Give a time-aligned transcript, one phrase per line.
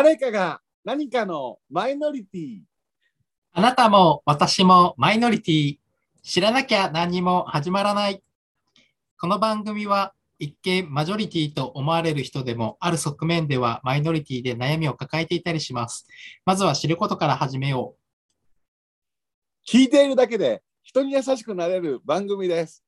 [0.00, 2.60] 誰かが何かのマイノリティ。
[3.50, 5.78] あなたも私もマイノリティ。
[6.22, 8.22] 知らなきゃ何も始まらない。
[9.20, 16.06] この番組は一見マジョリティと思われる人でもある側面ではマイノリティで悩みを抱えていたりします。
[16.46, 17.96] まずは知ることから始めよ
[19.68, 22.84] 聞いているだけで人に優しくなれる番組です。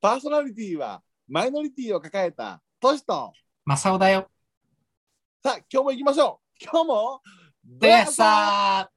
[0.00, 3.38] パーソナリティはマイノリティを抱えたトシと、う。
[3.66, 4.30] マサオだよ。
[5.44, 6.45] さあ今日も行きましょう。
[6.58, 7.20] 今日も
[7.62, 8.88] でさ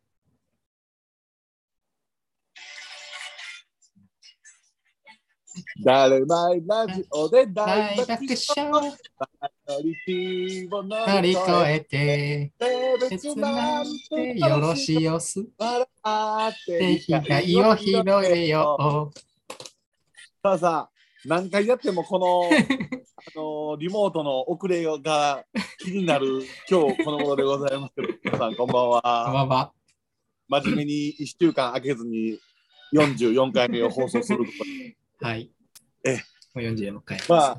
[5.83, 8.07] 誰まいラジオで大爆
[8.57, 8.91] 笑笑マイ
[9.67, 15.45] ノリティを乗り越えて、て別なんてよろしよす。
[15.57, 15.87] 笑
[16.49, 19.19] ってで被害を広げよう。
[20.41, 25.43] さあさあ何回やってもこのあのリモートの遅れが
[25.79, 29.73] 気になる今日この頃でございますけど皆さんこんばんこんはばんは。
[30.47, 32.39] 真面目に1週間空けずに
[32.93, 34.45] 44回目を放送する
[35.19, 35.51] とはい。
[36.05, 36.19] えも
[36.55, 37.57] う44回、まあ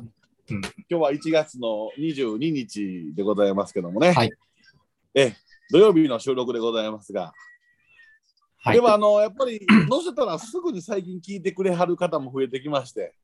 [0.51, 0.61] うん。
[0.63, 4.31] 今日は1月の22日でございますけどもね、はい。
[5.15, 5.35] え。
[5.71, 7.35] 土曜日の収録でございますが、
[8.63, 8.75] はい。
[8.77, 13.15] でもあのやっぱり 載せたらすぐに最近聞いてくれはる方も増えてきまして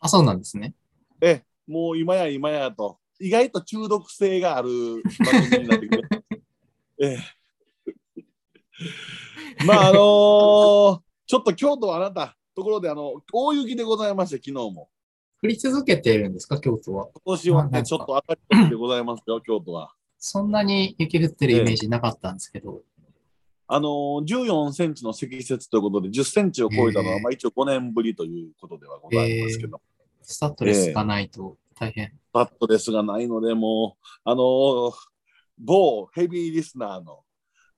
[0.00, 0.74] あ、そうなんですね。
[1.20, 4.70] えもう今や今やと意外と中毒性がある
[5.18, 6.08] 番組になってくる。
[7.02, 7.18] ええ、
[9.64, 14.88] まああのーちょっと京都はあなたところであの大雪でございまして昨日も
[15.44, 17.06] 降り続けているんですか、京都は。
[17.24, 19.92] 今年はねちょっと当たり年でございますよ 京都は。
[20.18, 22.82] そんなに雪降ってるイメージなかったんですけど。
[23.68, 29.80] あのー、14センチの積雪ということで10センチを超えたのは、ええまあ、一応5年ぶりということではございますけど、
[30.22, 32.12] スタッドレスがないと大変。
[32.32, 34.92] バットレスがないので、もう、あのー
[35.62, 37.20] 某ヘビーリスナーの、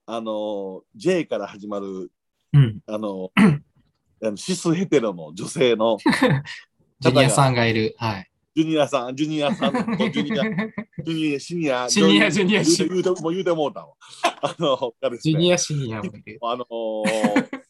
[0.07, 2.13] あのー J から始まる、
[2.53, 2.81] うん。
[2.87, 3.31] あの
[4.37, 5.99] シスヘテロの女性の
[7.01, 7.95] ジュニアさんがいる。
[7.99, 8.31] はい。
[8.55, 9.79] ジュニアさん、ジュニアさんと
[10.11, 10.45] ジュニア、
[11.03, 13.95] ジュニア、シニア、シニアジュニア言うて言うてもう言うてもうたわ。
[14.43, 16.39] あの、ねジュニアシニアもいる。
[16.43, 17.63] あのー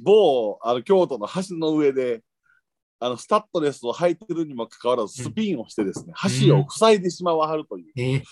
[0.00, 2.22] 某あの京都の橋の上で
[3.00, 6.12] あのスタッドレスを履いてるにもかかわらずスピンをしてですね、
[6.46, 8.22] 橋を塞いでしまわはるという、えー、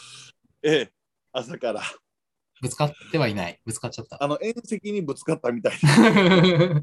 [0.63, 0.93] ええ。
[1.33, 1.83] 朝から。
[2.61, 3.61] ぶつかってはいない。
[3.65, 4.23] ぶつかっちゃった。
[4.23, 6.83] あの縁石にぶつかったみたいな。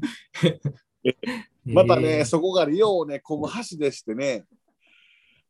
[1.66, 4.44] またね、えーそこがようねこむ橋でしてね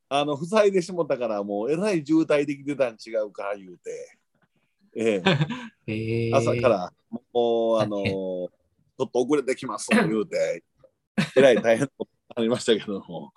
[0.08, 4.18] あの塞いでしもたからもうえらい渋滞できてたん違うか言うて、
[4.96, 5.22] ええ。
[5.86, 6.92] えー朝から
[7.32, 8.50] もうあの大変ちょ
[9.06, 10.62] っと遅れてきますと言うて、
[11.36, 11.88] えらい大変
[12.36, 13.32] になりましたけども、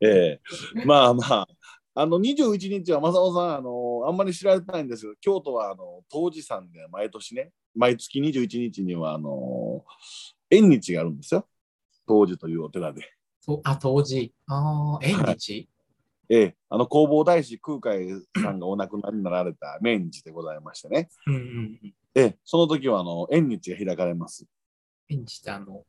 [0.00, 0.40] え
[0.76, 1.46] えまあまあ、
[1.94, 9.84] あの21日は正雄さん、あのあんまり知られてないんですけど、京都はあの当時さんで毎年ね、毎月21日にはあの
[10.50, 11.46] 縁日があるんですよ、
[12.06, 13.02] 当時というお寺で。
[13.44, 14.32] とあ、当時。
[14.46, 15.68] ああ、縁日、
[16.28, 18.08] ええ、あの弘法大師空海
[18.42, 21.42] さんがお亡くなりになられた命日でございましてね、うんうんう
[21.86, 21.94] ん。
[22.14, 24.46] ええ、その時はあの縁日が開かれます。
[25.08, 25.84] 縁日ってあの、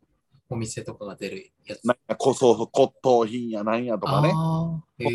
[0.50, 1.84] お店とかが出るやつ。
[1.86, 4.32] なんかこそ骨董品やなんやとかね。
[4.36, 5.06] ああ、え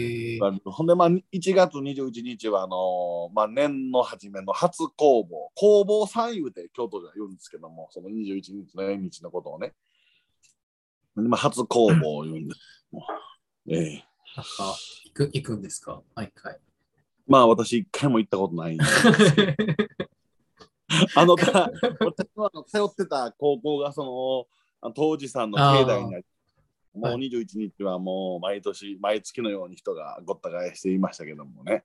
[0.41, 1.23] ー、ほんで、まあ、1
[1.55, 9.75] 月21日は、あのーまあ、年の初めの初工房、工房さん言うて京都では言うんですけども、その21日の縁日のことをね、
[11.17, 12.61] でまあ、初工房言うんです。
[13.69, 14.05] ええ。
[14.37, 16.03] なんか、行く、行くんですか？
[16.15, 16.59] 毎回。
[17.27, 19.07] まあ、私、一回も行ったことないんです。
[21.15, 24.47] あの、た私はあの通ってた高校が、その
[24.95, 26.25] 当時さんの境内にあり
[26.95, 31.85] もうはい21日はもう毎年、毎月のように人がごった返していましたけどもね。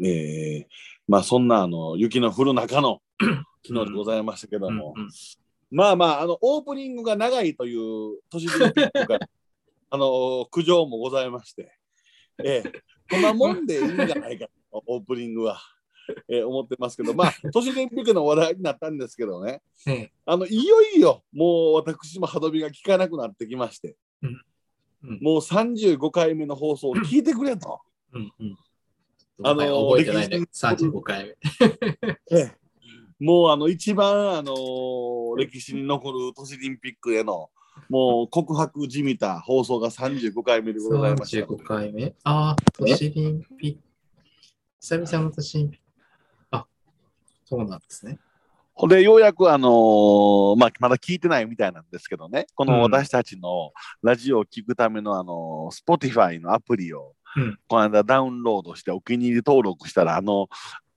[0.00, 0.66] えー、
[1.08, 3.00] まあそんなあの雪の降る中の
[3.66, 5.02] 昨日でございましたけども、うん。
[5.04, 5.10] うん。
[5.70, 9.18] まあまああのオープニングが長いという都市伝説とか
[9.90, 11.76] あの苦情もございまして、
[12.44, 12.72] えー、
[13.10, 15.60] こんなもんでいいんじゃないかとオープニングは、
[16.28, 27.80] えー思ってますけどまあ都市伝説の話題になったんですけどね ええあのいよいよもう私も歯止めが効かなくなってきまして、うんうんもう35回目の放送を聞いてくれと。
[28.12, 28.56] うんうん。
[29.42, 30.38] あのー覚えてないね。
[30.38, 31.36] 歴35回目。
[32.30, 32.56] ええ
[33.18, 37.50] もうあの一番あのー歴史に残る都市オリンピックへの
[37.88, 41.46] もう告白じみた放送が35回目でございました。
[41.46, 42.14] 35回目？
[42.22, 43.80] ああ、都市オリンピック。
[44.80, 45.80] 久々の都市オリンピ
[47.56, 48.18] そうなんですね。
[48.74, 52.70] これようやくあのーまあまだ聞いてないみたいなんですけどね、こうん。
[52.70, 53.72] の私たちの
[54.02, 57.58] ラジオを聞くためのあのー Spotify のアプリをうん。
[57.68, 60.48] この間ダウンロードしてお気に入り登録したらあの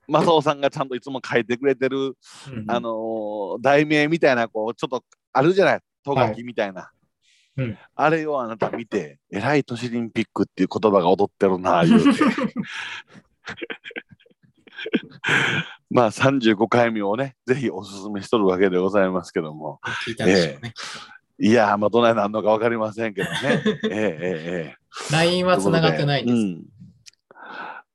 [0.08, 2.66] 正雄さんがちゃんといつも書いてくれてる、うん。
[2.70, 5.04] あのー題名みたいなこうちょっと
[5.34, 5.80] あるじゃない？
[6.06, 6.92] とがきみたいな、
[7.58, 7.78] うん。
[7.96, 12.10] あれをあなた見て「えらい都市リンピック」っていう言葉が踊ってるな言うて
[15.96, 20.74] まあ35回目をねぜひおすすめしとるわけでございますけども聞いたでしょうね。
[21.40, 23.38] いやーまあどないなんのか分かりませんけどね
[23.84, 26.36] ええええええ LINE は繋がってないんです。
[26.36, 26.66] うん、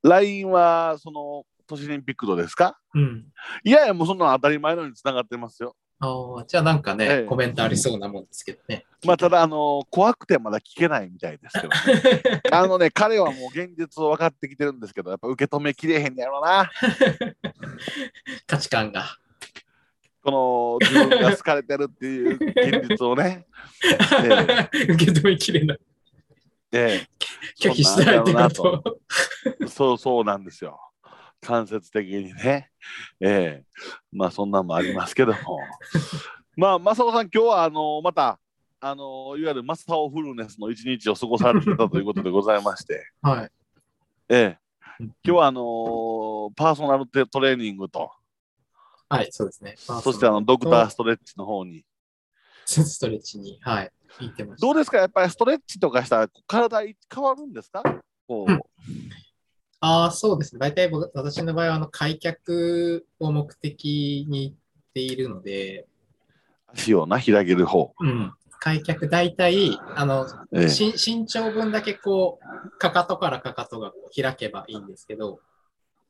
[0.02, 2.79] LINE はその都市リンピックとですか？
[2.94, 3.26] うん。
[3.64, 5.76] いやいやもうそんなの当たり前のようにつながってますよ。
[6.02, 8.87] ああ、じゃあなんかね、ええコメントありそうなもんですけどね。
[9.05, 12.43] まあただあの怖くてまだ聞けないみたいですけどね。
[12.50, 16.70] あのね彼はもう現実を分かってきてるんですけどやっぱ受け止めきれへんやろな。
[18.47, 19.17] 価値観が。
[20.23, 23.46] この自分が好かれてるっていう現実をね。
[24.88, 25.79] 受け止めきれない。
[26.73, 27.08] ええ
[27.58, 28.99] 拒否したいってこと。
[29.67, 30.81] そうそうなんですよ。
[31.40, 32.70] 間接的にね。
[33.20, 33.64] ええ
[34.12, 35.58] まあそんなんもありますけども。
[36.56, 38.38] まあ、正雄さん、今日はあのまた、
[38.81, 43.50] あのいわゆる正雄フルネスの一日を過ごされてたということでございまして、 はい。
[44.28, 44.58] ええ
[45.00, 48.12] 今日はあのパーソナルテトレーニングと、
[49.08, 49.75] はい、そうですね。
[49.76, 51.84] そしてあのドクターストレッチの方に。
[52.66, 53.90] ストレッチに、はい、
[54.20, 54.66] 行ってました。
[54.66, 54.98] どうですか？
[54.98, 57.82] やっぱりストレッチとかしたら体変わるんですか？
[58.28, 58.60] こう、うん
[59.81, 60.59] ああ、そうですね。
[60.59, 64.56] 大体僕私の場合はあの開脚を目的に行っ
[64.94, 65.87] ているので、
[66.73, 67.93] 足をな、開ける方。
[67.99, 75.41] うん、開脚大体、あの、え身長分だけこう、かかとからかかとが開けばいいんですけど、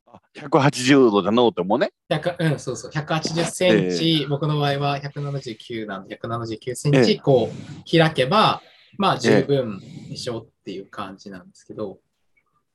[0.06, 1.92] あ180度じゃのうてもね。
[2.10, 7.04] 100うん、そうそう、180センチ、僕の場合は179なんで、179センええ。
[7.04, 8.62] チ、こう、開けば、
[8.98, 12.00] まあ十分でしょっていう感じなんですけど、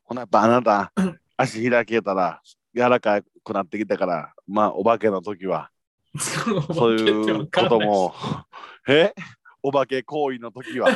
[0.05, 0.91] ほな、やっぱあなた、
[1.35, 2.41] 足開けたら
[2.75, 5.69] 柔らかくなってきたから、まあ、お化けの時は、
[6.17, 8.13] そういうことも、
[8.87, 9.13] え？
[9.63, 10.89] お化け行為の時は、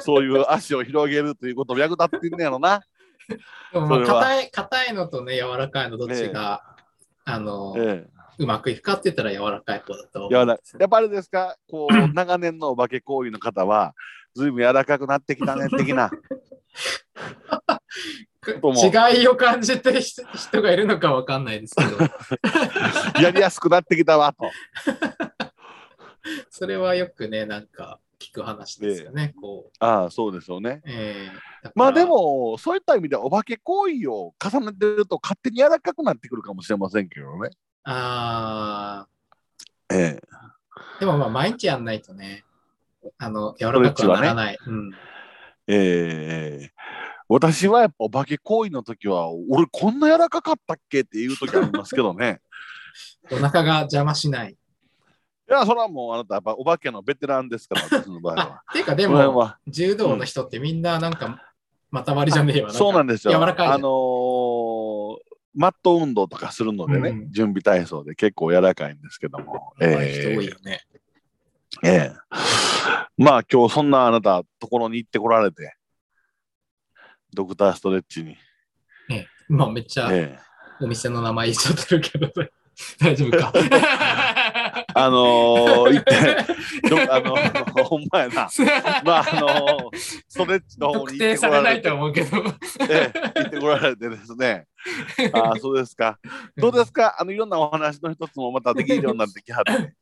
[0.00, 2.82] そういう足を広げるということも役立ってんねやろな。
[3.72, 6.76] 硬い硬いのとね、柔らかいのどっちが、
[7.24, 8.08] あの、え
[8.38, 13.94] うまくいくかって言ったら柔らかい方だとやっぱあれですか、こう、長年のお化け行為の方は、
[14.34, 16.10] ずいぶん柔らかくなってきたね、的な。
[18.52, 21.98] 違いを感じてる人人がいるのかわかんないですけど、
[23.22, 24.50] やりやすくなってきたわ、と。
[26.50, 29.34] それはよくね、なんか聞く話ですよね。
[29.40, 30.82] こうああ、そうですよね。
[30.84, 37.50] えーまあでも、そういった意味でお化け行為を重ねてると勝手に柔らかくなってくるかもしれませんけどね。
[37.82, 39.06] あ
[39.90, 40.20] ええ。
[40.96, 42.44] ーでもまあ毎日やんないとね、
[43.18, 44.58] あの柔らかくはならない。
[44.66, 44.92] うん
[45.66, 46.72] ええ
[47.28, 52.40] 私はやっぱお化け行為の時は、俺こんな柔らかかったっけっていう時ありますけどね。
[53.30, 54.52] お腹が邪魔しない。
[54.52, 54.56] い
[55.52, 58.62] や、それはもうあなたやっぱお化けのベテランですから、私の場合あは。
[58.70, 61.42] っていうかでも、は柔道の人ってみんななんか、
[61.90, 62.70] また割りじゃねえわ。
[62.72, 63.34] そうなんですよ。
[63.34, 69.72] 柔らかいあのーマット運動とかするのでね、うん準備体操で結構柔らかいんですけども。
[69.80, 70.86] 上手い人多いよね。
[71.82, 72.12] ええ
[73.16, 75.74] まあ今日そんなあなたところに行ってこられて、
[77.38, 78.36] ドクターストレッチに。
[79.12, 80.38] ええまあめっちゃええ
[80.80, 82.32] お店の名前言っちゃってるけど、
[82.98, 83.52] 大丈夫か。
[84.94, 87.36] あのー、行って、どあの
[87.84, 88.48] ほんまやな。
[89.04, 92.36] まああのーストレッチの方に行ってこられて、ないと思うけど。
[92.90, 94.66] ええ行ってこられてですね。
[95.32, 96.18] ああ、そうですか。
[96.56, 97.14] どうですか？
[97.20, 99.94] あのいろんなお話の一つもまたできるようになってきはって。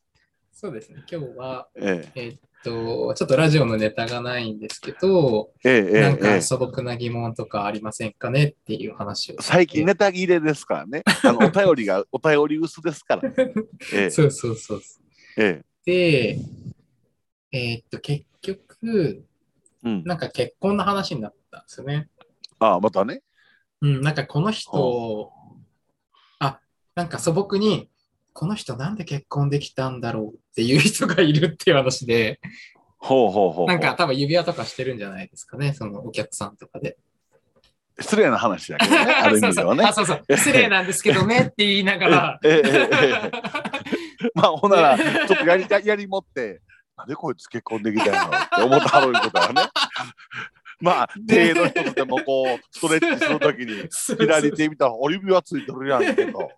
[0.52, 1.05] そうですね。
[1.11, 9.37] 今日は、ええっと、ちょっとラジオのネタがないんですけど、ええええなんかええ素朴な疑問とかありませんかねっていう話を。
[9.40, 11.04] 最近ネタ切れですからね。
[11.23, 13.32] あの お便りが、お便り薄ですから。
[13.94, 14.80] ええそうそうそう。
[15.37, 16.38] えで、
[17.52, 19.25] えっと、結局、
[19.85, 22.08] えうん、なんか結婚の話になったんですよね。
[22.58, 23.23] ああ、またね。
[23.80, 25.30] うん、なんかこの人、
[26.40, 26.58] あ、
[26.96, 27.88] なんか素朴に、
[28.37, 32.38] この人なんで結婚できたんだろうっていう人がいるっていう話で、
[32.99, 33.66] ほうほうほう。
[33.66, 36.99] なんか多分指輪とかしてるんじゃないですかね、そのお客さんとかで。
[37.99, 39.90] 失礼な話だけどね、 ある意味ではね。
[39.90, 40.37] そうそうあそうそう。
[40.37, 42.40] 失礼なんですけどねって言いながら。
[44.35, 46.61] まあ、ほんなら、ちょっとやりややりもって、
[46.95, 49.62] なんでこいつ結婚できたんやろって思ったはるいうことはね。
[50.81, 53.88] まあ、手の一つでもこう、ストレッチするときに、
[54.19, 56.50] 左手見たら、お指輪ついてるやんけど、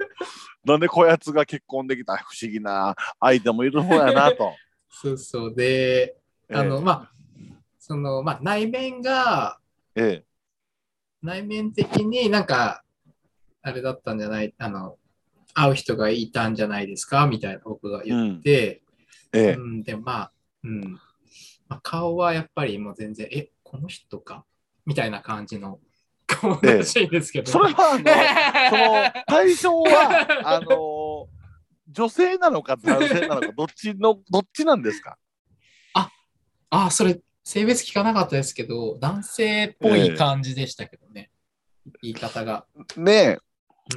[0.68, 4.54] なんでこやつが結婚できた不思議な相手もいる方やなと。
[4.90, 5.54] そうそう。
[5.54, 6.16] で、
[6.52, 7.12] あの、まあ、
[7.78, 9.58] その、まあ、内面が、
[9.94, 10.24] ええ、
[11.22, 12.82] 内面的になんか、
[13.62, 14.98] あれだったんじゃない、あの、
[15.54, 17.26] 会う人がいたんじゃないですか？
[17.26, 18.82] みたいな僕が言って、
[19.32, 19.52] ええ。
[19.54, 20.32] うん、で、まあ、
[20.62, 20.80] うん。
[21.68, 24.44] まあ、顔はやっぱりもう全然、え、この人か？
[24.86, 25.80] みたいな感じの
[26.40, 27.50] 顔らしいんですけど。
[27.50, 28.04] それはあの
[28.70, 31.28] その対象はあの
[31.90, 35.16] 女性なのか男性なのかどっちのどっちなんですか？
[36.70, 41.30] あ、それ、性別聞かなかったですけど、男性っぽい感じでしたけどね。
[42.02, 42.66] 言い方が。
[42.96, 43.26] ねえ、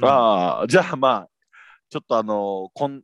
[0.00, 1.28] んああじゃあまあ
[1.90, 3.02] ちょっとあのこん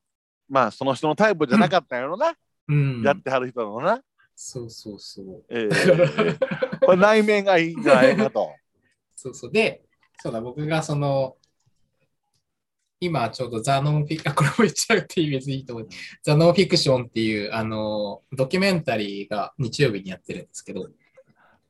[0.49, 2.33] まあその人のタイプじゃなかったんやろな、
[2.67, 3.03] うん。
[3.03, 4.01] やってはる人のな、
[4.35, 5.45] そうそうそう。
[5.51, 6.35] ええ
[6.81, 8.51] これ内面がいいんじゃないかと。
[9.21, 9.53] そうそう。
[9.53, 9.83] で、
[10.23, 11.37] そうだ、僕がその、
[13.01, 15.89] 今ちょうどザ・ノンフィク、あ、これも言っちゃうっていう別にいいと思う。
[16.23, 20.89] ザ・ノンフィクションっていう、あの、ドキュメンタリーが日曜日にやってるんですけど、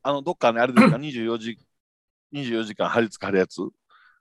[0.01, 0.95] あのどっかねあれですか？
[1.01, 1.57] 24時
[2.33, 3.61] 24時間張り付かはるやつ？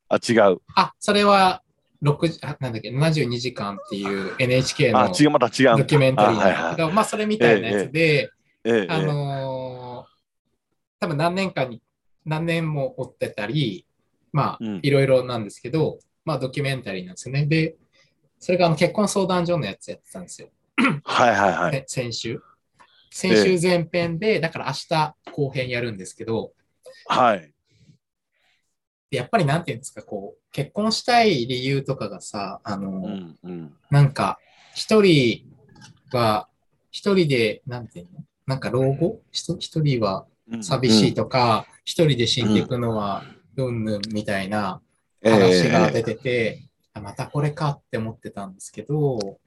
[0.09, 0.59] あ違う。
[0.75, 1.63] あ、それは、
[2.03, 5.15] 6時、あなんだっけ、72時間っていう NHK のド
[5.85, 6.39] キュメンタリー。
[6.39, 6.93] なんあはいはい。
[6.95, 8.31] まあ、それみたいなやつで、
[8.65, 10.09] ええあのー
[11.01, 11.81] 多分何年間に、
[12.29, 13.87] 何年も追ってたり、
[14.33, 17.47] まあうん、いろいろなんですけど、まあ、ドキュメンタリーなんですよね。
[17.47, 17.77] で、
[18.39, 20.51] それがあの結婚相談所のやつやってたんですよ。
[21.03, 21.73] はいはいはい。
[21.73, 22.41] ね先週。
[23.11, 26.53] 先週前編で、だから明日後編やるんですけど、
[27.07, 27.53] はい。
[29.11, 33.75] でやっぱりなんていうんですか、こう、結婚したい理由とかがさ、あのーうんうん。
[33.91, 34.39] なんか、
[34.75, 35.47] 一人
[36.13, 36.49] は、
[36.91, 38.25] 一人で、なんていうの？
[38.47, 39.23] なんか老後？
[39.33, 40.29] 一一人はうん
[40.61, 43.23] 寂しいうんとか、一人で死んでいくのは、
[43.57, 43.85] うん。
[43.85, 44.81] ぬんみたいな
[45.21, 46.63] え話が出えてて、
[46.95, 49.39] あまたこれかって思ってたんですけど、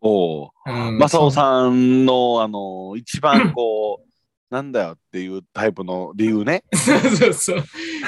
[0.00, 0.50] おう。
[0.66, 0.98] うん。
[0.98, 4.08] マサオさんのあの一番こう
[4.50, 6.64] なんだよっていうタイプの理由ね。
[6.72, 7.64] そうそうそう。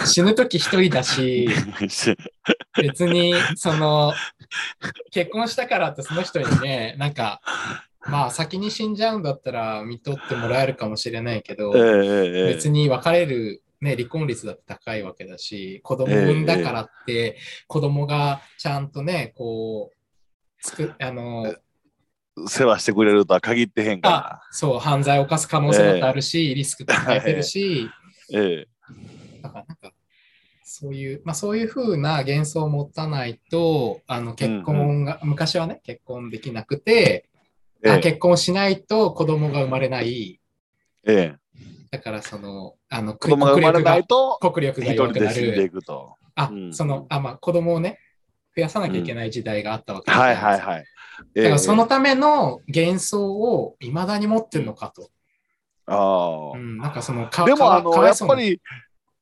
[0.06, 1.48] 死ぬとき一人だし、
[2.80, 4.14] 別に、その、
[5.10, 7.42] 結婚したからってその人にね、なんか、
[8.08, 19.96] まあ先に死んじゃうんだったら見とってもらえるかもしれないけど、ええええ別に別れる、ね、離婚率だって高いわけだし、子供産んだからって、子供がちゃんとね、こう、
[20.62, 21.54] つく、あの、
[22.46, 27.88] 世話してくれるとは限ってへんかあ、そう、犯罪を犯す可能性だってあるし、リスク抱えてるし、
[28.32, 28.40] ら。
[28.40, 28.68] ええ。
[29.42, 29.92] だからなんか、
[30.62, 37.29] そういう、まあそういうふうな幻想を持たないと、あの結婚が、昔はね、結婚できなくて、
[37.84, 40.40] ええあ結婚しないと子供が生まれない。
[41.06, 41.36] ええ
[41.90, 45.72] だからその、あの、子供が生まれないと国力が弱くなる。
[46.36, 47.98] あ、うんその、あ、まあ子供をね、
[48.56, 50.84] 増やさなきゃいけない時代があったわけじゃはいないはいはい。
[51.34, 55.10] えだからそのための幻想を未だに持ってるのかと。
[55.86, 58.60] ああうん、なんかそのか、でもあのやっぱり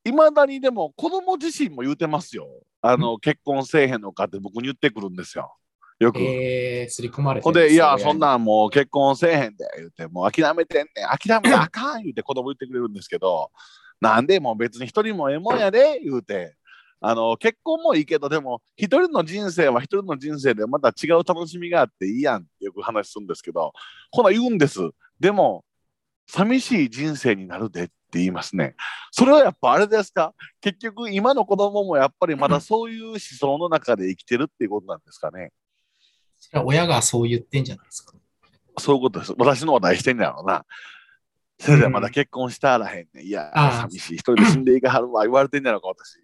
[0.05, 2.47] いまだにでも子供自身も言うてますよ。
[2.81, 5.55] あの結婚せえへんのかって僕に言ってくるんですよ。
[5.99, 6.21] よく。
[6.21, 13.51] えー、刷り込まれてほんで、いや、そんなんもう結婚せえへんで、言うて、もう諦めてんねん、諦めたらあかん、言うて子供言ってくれるんですけど、
[14.01, 16.55] なんでもう別に一人もええもんやで、言うて、
[17.01, 23.73] あの、結婚もいいけど、でも、一人の人生は一人の人生でまた違う楽しみがあっていいやんってよく話するんですけど、
[24.11, 24.81] ほな言うんです。
[25.21, 25.65] でも、
[26.27, 28.75] 寂しい人生になるでって言いますね。
[29.11, 30.35] それはやっぱあれですか？
[30.61, 35.53] 結局今の子供もやっぱりまだそういう思想の中で生きてるっていうことなんですかね。
[36.39, 38.15] それは親がそう言ってんじゃないですか。
[38.79, 39.35] そういうことです。
[39.39, 40.65] 私の話題してんやろうな。
[41.61, 43.27] 先生まだ結婚したらへんねん。
[43.27, 44.15] いや、寂しい。
[44.15, 45.25] 一人で死んでいかはるわ。
[45.25, 46.23] 言われてんやろか、私。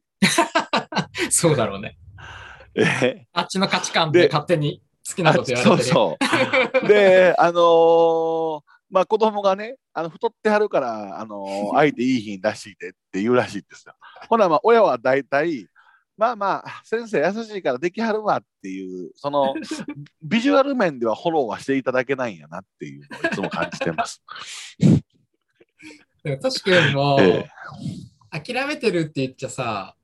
[1.30, 1.98] そうだろうね。
[2.74, 3.26] え？
[3.32, 5.82] あっちの価値観でで勝手に好きなこと言わそう。
[5.82, 6.18] そ
[6.84, 6.88] う。
[6.88, 13.94] で、あのーまあ子供がね、あの太ってはるから、あのー 相手いい日らしいでって言うらしいんですよ。
[14.28, 15.66] ほな、まあ親は大体、
[16.16, 19.54] まあまあ、先生優しいからできはるわっていう、その
[20.22, 24.22] ビジュアル面ではフォローはしていただけないんやなっていうのをいつも感じてます。
[26.22, 27.48] でもトシ君も、え
[28.30, 29.96] 諦めてるって言っちゃさ、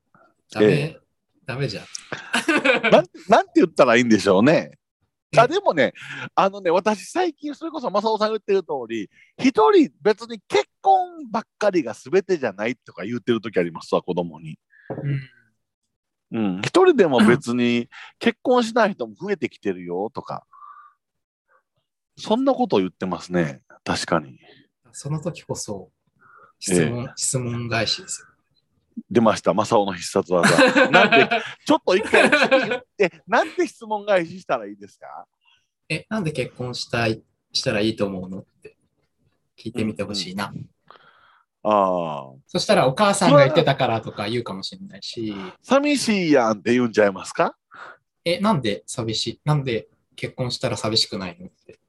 [0.51, 0.99] ダメ、え
[1.45, 1.85] ダメじゃん。
[2.91, 4.77] なんなんて言ったらいいんでしょうね。
[5.37, 5.93] あでもね、
[6.35, 14.59] あのね、私最近それこそ正雄さんが言ってる通り、一人別に結婚ばっかりが全てじゃないとか言ってる時ありますわ、子供に。
[14.89, 15.21] うん、
[16.31, 20.45] 一人でも別に結婚しない人も増えてきてるよとか、
[22.17, 24.39] そんなことを言ってますね、確かに。
[24.93, 25.91] その時こそ、
[26.59, 28.27] 質問、質問返しですよ。
[29.09, 30.49] 出ました、正雄の必殺技。
[30.91, 31.29] なんで、
[31.65, 35.25] ちょっと一回次言って、なんで質問返ししたらいいですか？
[35.89, 38.77] え、なんで結婚したい、したらいいと思うのって
[39.57, 40.45] 聞いてみてほしいな。
[40.45, 40.53] あ
[41.63, 42.31] あ。
[42.47, 47.55] そしたらお母さんが言ってたからとか言うかもしれないし、寂しいやんって言うんちゃいますか？
[48.25, 49.39] え、なんで寂しい？
[49.45, 51.79] なんで結婚したら寂しくないのって。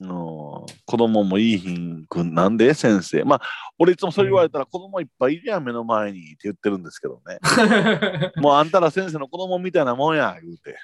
[0.00, 3.24] の子供もいいひんくんなんで先生。
[3.24, 3.40] まあ
[3.78, 7.38] 俺いつもそれ言われたら子供いっぱいいるやん目の前にって言ってるんですけどね。
[8.40, 10.76] もうあんたら先生の子供みたいなもんや言うて。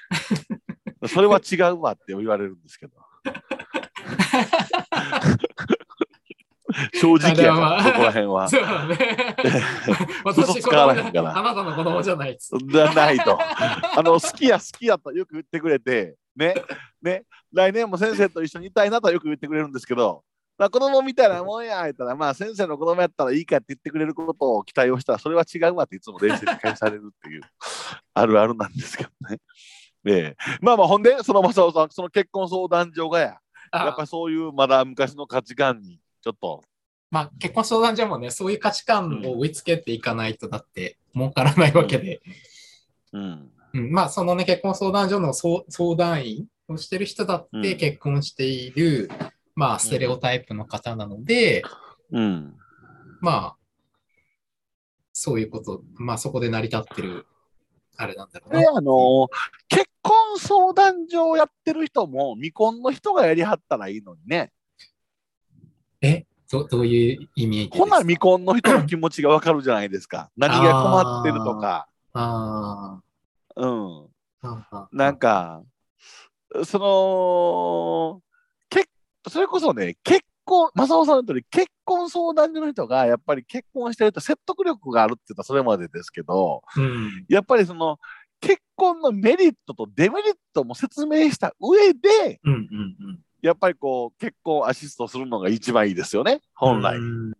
[1.07, 2.93] それは違うわって言われるんですけど
[6.93, 8.49] 正直やから、そこら辺は。
[8.49, 9.35] そうだね。
[10.25, 12.51] 嘘 私子つかわ供じゃらへんからあなたの子供じゃないです。
[12.61, 13.39] じゃないと。
[13.41, 16.53] あの、好きや好きやとよく言ってくれて、ね、
[17.01, 20.23] ね、来年も先生と一緒にいたいなとはよく言ってくれるんですけど、
[20.57, 27.41] まあ、子供みたいなもんや、言ったら、まあ、先生の子供やったらいいかって言ってくれることを期待をしたら、それは違うわっていつも冷静に返されるっていう、
[28.13, 29.39] あるあるなんですけどね。
[30.07, 33.25] ええまあまあ、ほんで、その正雄さん、その結婚相談所がや、
[33.73, 36.63] やっぱりそういうまだ昔の価値観に、ちょっと、
[37.11, 42.19] まあ、結婚相談所もね、そういう価値観を追いつけていかないと、だって儲からないわけで、
[43.13, 43.91] うん、うん。
[43.91, 47.61] まあ、そのね、結婚相談所の相相談員をしてる人だっうん。
[47.61, 49.11] て結婚している、
[49.53, 51.61] まあ、ステレオタイプの方なので、
[52.11, 52.55] うん、
[53.21, 53.55] まあ、
[55.13, 57.27] そういうこと、まあ、そこで成り立ってる、
[57.97, 58.59] あれなんだろうな。
[58.61, 58.67] で、。
[58.67, 59.27] あの
[59.69, 64.51] 結婚相談所をやってる人も未婚の人がやりはったらいいのにね。
[66.05, 66.25] え？
[66.51, 70.29] どどういう意味ほな未婚の人の気持ちがわかるじゃないですか。
[70.37, 71.87] 何が困ってるとか。
[72.13, 72.99] あ
[73.55, 74.07] うん。
[74.91, 75.63] なんか、
[76.63, 78.21] その、
[78.69, 78.87] け
[79.27, 87.25] それこそね、結婚、正雄さんの言う通り、結婚相談所の人がやっぱり結婚してると説得力があるって言ったらそれまでですけど、うん。
[87.27, 87.97] やっぱりその、
[88.39, 93.19] 結婚のメリットとデメリットも説明した上で、うんうんうん。
[93.45, 96.97] やっぱりこう結婚アシストするのが一番いいですよね、本来。
[96.99, 97.33] まうん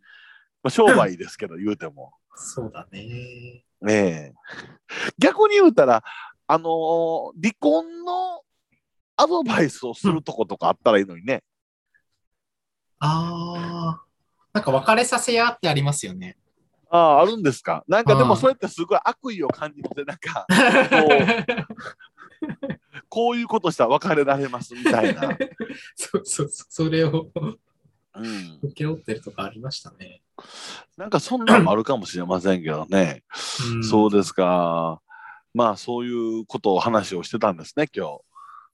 [0.63, 2.13] あ、商売ですけど、言うても。
[2.35, 3.63] そうだね。
[3.81, 4.33] ねえ。
[5.17, 6.03] 逆に言うたら、
[6.47, 8.41] あのー離婚の
[9.17, 11.43] アドバイスをするとことかあったらいいのにね。
[12.99, 14.01] ああ。
[14.53, 16.37] なんか別れさせやってありますよね。
[16.89, 17.83] ああ、あるんですか？
[17.87, 20.45] なんかでもそれってすごい悪意を感じて、なんか、
[23.15, 25.21] こういうことしたら別れられますみたいな。
[25.95, 26.67] そうそうそう。
[26.69, 27.31] それを
[28.13, 28.59] うん。
[28.61, 30.21] 受け負ってるとかありましたね。
[30.97, 33.23] なんかそんなんもあるかもしれませんけどね。
[33.73, 35.01] うんそうですか。
[35.53, 38.19] まあそういうことを話をしてたんですね、今日。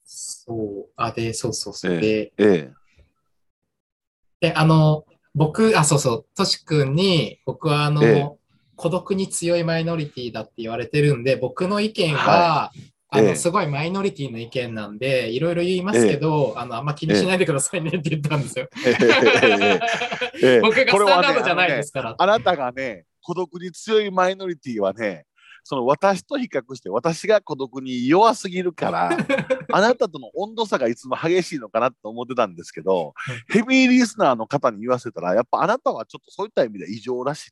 [0.05, 0.91] そう。
[0.95, 1.93] あ、で、そうそうそう。
[1.93, 2.71] えで、え
[4.39, 8.41] で、あの、僕、あ、そうそう、としくんに、僕はあの、ええ
[8.75, 12.71] 孤独に強いマイノリティだって言われてるんで、僕の意見は、は
[13.13, 18.69] あの、ええすごいマイノリティの意見なんで、いろいろ言いますけど、あの、あんま気にしないでくださいねって言ったんですよ。
[20.61, 22.15] 僕がスタンこれはねダードじゃないですから。
[22.17, 25.25] あなたがね、孤独に強いマイノリティはね、
[25.65, 29.09] その私と比較して私が孤独に弱すぎるから、
[29.73, 33.13] あなたとの温度差がいつも激しいのかなと思ってたんですけど、
[33.49, 37.51] ヘビーリスナーの方に言わせたら、やっぱあなたはちょっとそういった意味で異常らしい。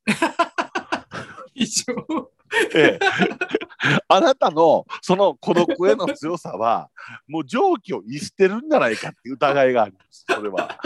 [1.66, 2.32] 以上。
[2.74, 3.59] ええ
[4.08, 6.90] あなたのその孤独への強さは、
[7.28, 10.78] もう常軌を逸してるんじゃないかっていう疑いがあります、それは。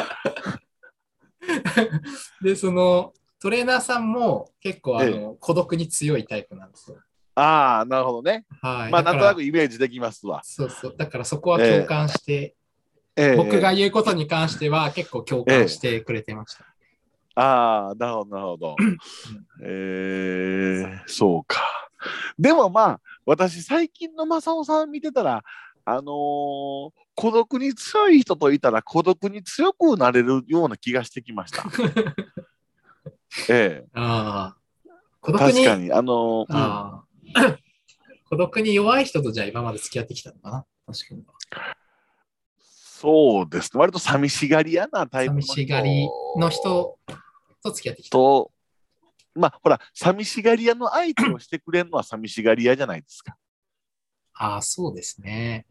[2.41, 6.97] で、その、トレーナーさんも結構あの、孤独に強いタイプなんですよ。
[7.35, 8.45] ああ、なるほどね。
[8.61, 8.91] はい。
[8.91, 10.41] まあ、なんとなくイメージできますわ。
[10.43, 10.95] そうそう。
[10.95, 12.55] だからそこは共感して、
[13.15, 16.65] ええ僕が言うことに関しては結構共感してくれてました。
[17.35, 18.75] ああ、なるほど、なるほど。
[19.63, 21.82] えー、そうか。
[22.39, 25.43] でもまあ、私、最近の正雄さん見てたら、
[25.85, 31.63] あのー孤独に強い人といたら孤独に強くなれるような気がしてきました。
[33.49, 34.57] えああ。
[35.21, 35.91] 孤え独に、確かに。
[35.93, 37.03] あのーうんあ
[37.35, 37.57] あ
[38.29, 40.65] 孤独に弱い人とじゃあ今まで付き合ってきたのかな？
[40.87, 41.23] 確かに。
[42.59, 43.79] そうですね。
[43.79, 46.97] 割と寂しがり屋なタイプの人寂しがりの人
[47.63, 48.11] と付き合ってきた。
[48.11, 48.51] と、
[49.35, 53.35] まあ、ほら、寂しがり屋の相手をしてくれるのは寂しがり屋じゃないですか。
[54.35, 55.65] ああ、そうですね。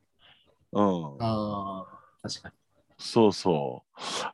[0.72, 1.22] うん。
[1.22, 1.86] ああ、
[2.22, 2.54] 確かに。
[2.98, 3.84] そうそ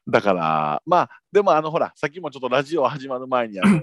[0.06, 0.10] う。
[0.10, 3.80] だから、まあ、でも、あの、ほら、さっきもちょっとラジオ始まる前に、あの、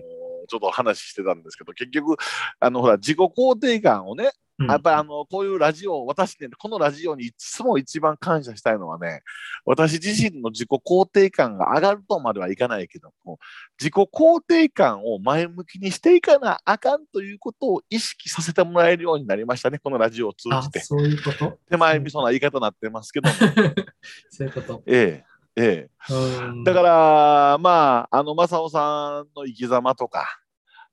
[0.47, 2.17] ちょっと話してたんですけど、結局、
[2.59, 9.21] あの、ほら、自己肯定感をね、うんやっぱりあの、こういうラジオ、私ね、このラジオにいつも一番感謝したいのはね、
[9.65, 13.37] 私自身の自己肯定感が上がるとまではいかないけども、
[13.77, 20.79] 自己肯定感を前向きにしていかなあかんということを意識させてもらえるようになりましたね、このラジオを通あじて。
[20.79, 21.59] そういうこと？
[21.69, 23.35] 手前味噌な言い方になってますけども、
[24.31, 24.83] そういうこと？
[24.85, 25.25] え
[25.57, 26.13] え、ええ。
[26.13, 30.39] うんだから、まあ、あの、正雄さんの生き様とか、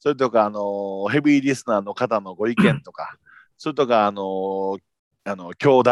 [0.01, 3.17] それとか、あの、ヘビーリスナーの方のご意見とか、
[3.63, 4.77] それとか、あの、
[5.23, 5.91] あの兄弟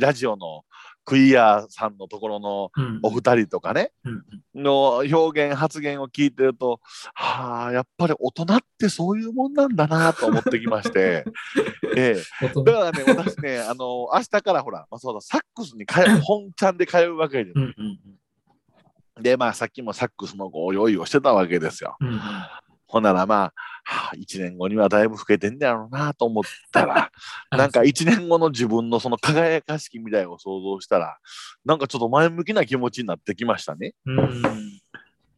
[0.00, 0.64] ラジオの
[1.04, 3.00] クイアさんのところのうん。
[3.02, 4.62] お二人とかね、うん。
[4.62, 6.80] の表現発言を聞いてると
[7.12, 11.26] はあやっぱり大人ってそういうもんなんだなと思ってきまして、
[11.94, 15.84] ええ、だからね私ねあの明日からほら、まあ、そうだサックスに
[16.24, 17.52] 本ちゃんで通うわけで。
[17.54, 17.74] うん
[19.16, 19.22] うん。
[19.22, 21.98] でまあさっきもサックスのご用意をしてたわけですよ。
[22.00, 22.20] うんうん
[22.90, 23.40] ほんならまあ、
[23.84, 27.12] はあ、1年後にはだいぶ老けてんだろうなと思ったら
[27.50, 31.16] あ なんか1年後の自分のその輝かしき未来を想像したら
[31.64, 33.94] なんかちょっと前向きな気持ちになってきましたね。
[34.06, 34.42] うん。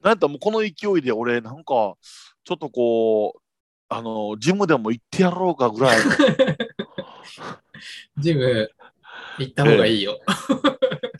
[0.03, 1.97] なんともうこの勢いで俺なんかちょ
[2.55, 3.41] っとこう
[3.91, 6.11] あのジムでも行ってやろうかぐらいの。
[8.17, 8.71] ジム
[9.39, 10.19] 行った方がいいよ。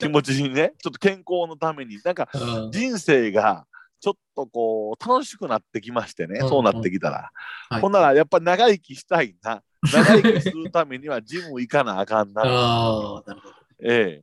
[0.01, 1.99] 気持ちにねちょっと健康のために。
[2.03, 2.73] なんかうん。
[2.73, 3.67] 人生が
[4.03, 7.31] ちょっとこう楽しくなってきましてね、うん、そうなってきたら、
[7.71, 12.43] はい、ほんならやっぱり長生きしたいな長生きするためにはジム行かなあかんな。
[12.45, 14.23] あなるほど、ええ、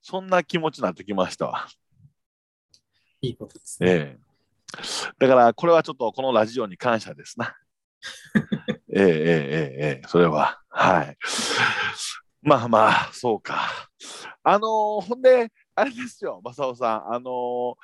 [0.00, 1.66] そんな気持ちになってきましたわ。
[3.20, 4.20] いいことですね、ええ、
[5.18, 7.56] だからこれはちょっとこのラジオに感謝ですな。
[8.94, 10.08] ええええええ。
[10.08, 10.60] それは。
[10.68, 11.16] はい。
[12.40, 13.88] まあまあそうか。
[14.44, 17.74] あのー、ほんであれですよ、正雄さん、あのー、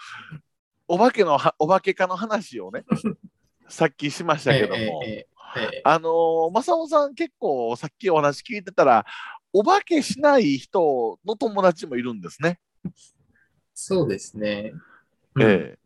[0.89, 2.85] お化けのはお化け化の話をね
[3.69, 9.05] さっきしましたけども、ええあのー、正雄さん結構さっきお話聞いてたら
[9.53, 12.59] お化けしない人の友達もいるんですね。
[13.75, 14.73] そうですね。
[15.35, 15.79] うんええ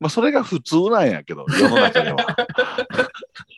[0.00, 2.16] まあそれが普通なんやけど世の中では。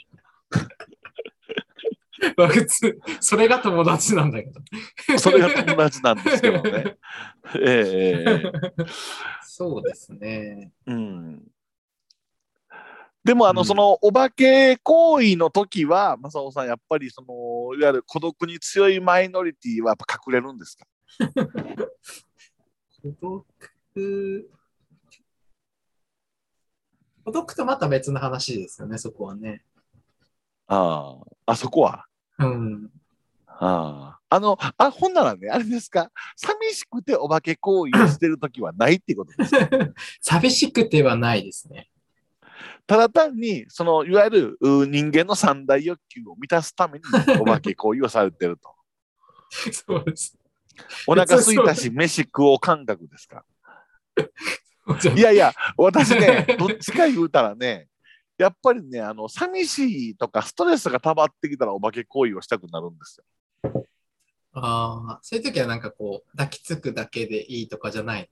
[2.36, 4.60] まあ普通、それが友達なんだけど。
[5.18, 6.96] それが友達なんですけどね。
[7.56, 8.84] ええええええ
[9.42, 10.72] そうですね。
[10.86, 11.42] うん。
[13.22, 20.86] でもあの、うんそのお化け行為の時は正雄さんやっぱりそのいわゆる孤独に強いマイノリティはやっぱ隠れるんですか？
[23.02, 23.44] 孤
[23.94, 24.50] 独、
[27.24, 29.62] 孤独とまた別の話ですよね、そこはね。
[30.66, 32.06] あああそこは？
[32.40, 32.90] うん。
[33.46, 34.20] ああ。
[34.32, 39.68] あの、あ、ほんならね、あれですか、寂しくてお化け行為をしてるときはないっていうことですか？
[40.22, 41.90] 寂しくてはないですね。
[42.86, 47.04] ただ単に、その、いわゆるう人間の三大欲求を満たすために
[47.40, 48.74] お化け行為をされてると。
[49.72, 50.36] そうです。
[51.06, 53.44] お腹空いたし、飯食おう感覚ですか？
[55.16, 57.88] いやいや、私ね、どっちか言うたらね、
[58.40, 63.20] やっぱりね、あの、寂しいとかストレスが溜まってきたらお化け行為をしたくなるんです
[63.64, 63.86] よ。
[64.52, 68.30] ああ、そういう時はなんかこう、抱きつくだけでいいとかじゃない？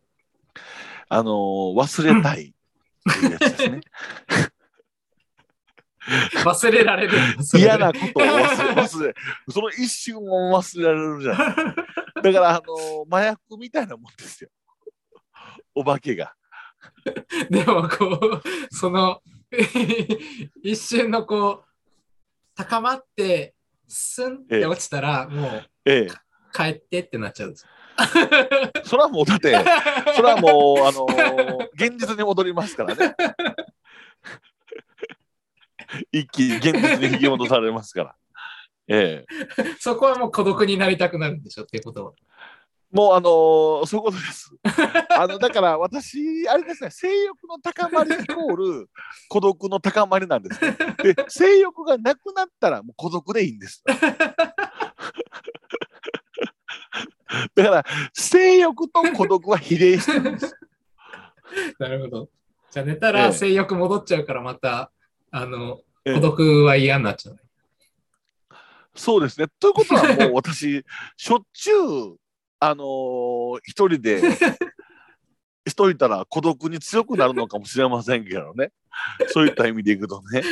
[1.11, 3.81] あの忘れたいね。
[6.45, 7.19] 忘れられる？
[7.55, 9.15] 嫌なことを忘れ、忘れ、
[9.51, 11.55] その一瞬を忘れられるじゃない。
[12.23, 14.51] だから、あの麻薬みたいなもんですよ。
[15.75, 16.35] お化けが。
[17.51, 18.43] でもこう、
[18.75, 19.21] その、
[20.63, 21.69] 一瞬のこう、
[22.55, 23.55] 高まって、
[23.87, 26.09] スンって落ちたら、もうええ。
[26.53, 27.69] 帰ってってなっちゃうんですよ。
[28.85, 29.53] それはもう、だって、
[30.15, 31.07] それはもう、あの
[31.75, 33.15] 現実に戻りますからね。
[36.13, 38.15] 一気に現実に引き戻されますから。
[38.89, 39.75] ええ。
[39.79, 42.13] そこはもう孤独になりたくなるんでしょっていうことは。
[42.91, 44.51] もう、あのそういうことです。
[45.17, 48.91] あの、だから、私、あれですね、性欲の高まりイコール
[49.29, 50.77] 孤独の高まりなんですね。
[51.03, 53.83] で、性欲がなくなったら、もう孤独でいいんです。
[57.55, 60.57] だから、性欲と孤独は比例してるんです。
[61.79, 62.29] なるほど。
[62.71, 64.91] じゃあ寝たええら性欲戻っちゃうからまた、
[65.31, 67.39] あの、ええ孤独は嫌になっちゃう。
[68.95, 69.47] そうですね。
[69.61, 70.85] ということは、もう私、
[71.17, 72.17] しょっちゅう、
[72.61, 74.21] あのー一人で
[75.67, 78.73] しといたら孤独に強くなるのかもしれませんけどね。
[79.29, 80.43] そういった意味でいくとね。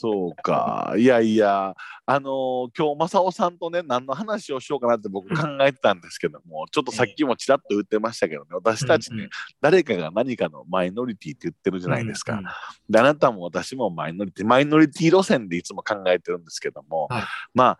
[0.00, 0.94] そうか。
[0.96, 9.28] いやいや、あのー今日、正雄さんとね、何の話をしようかなって僕考えてたんですけども、ちょっとさっきもちらっと言ってましたけどね、私たちね、
[9.60, 12.40] 誰かが何かのマイノリティって言ってるじゃないですか。
[12.88, 17.22] であなたも私もマイノリティ、マイノリティ路線でいつも考えてるんですけども、はい
[17.54, 17.78] まあ、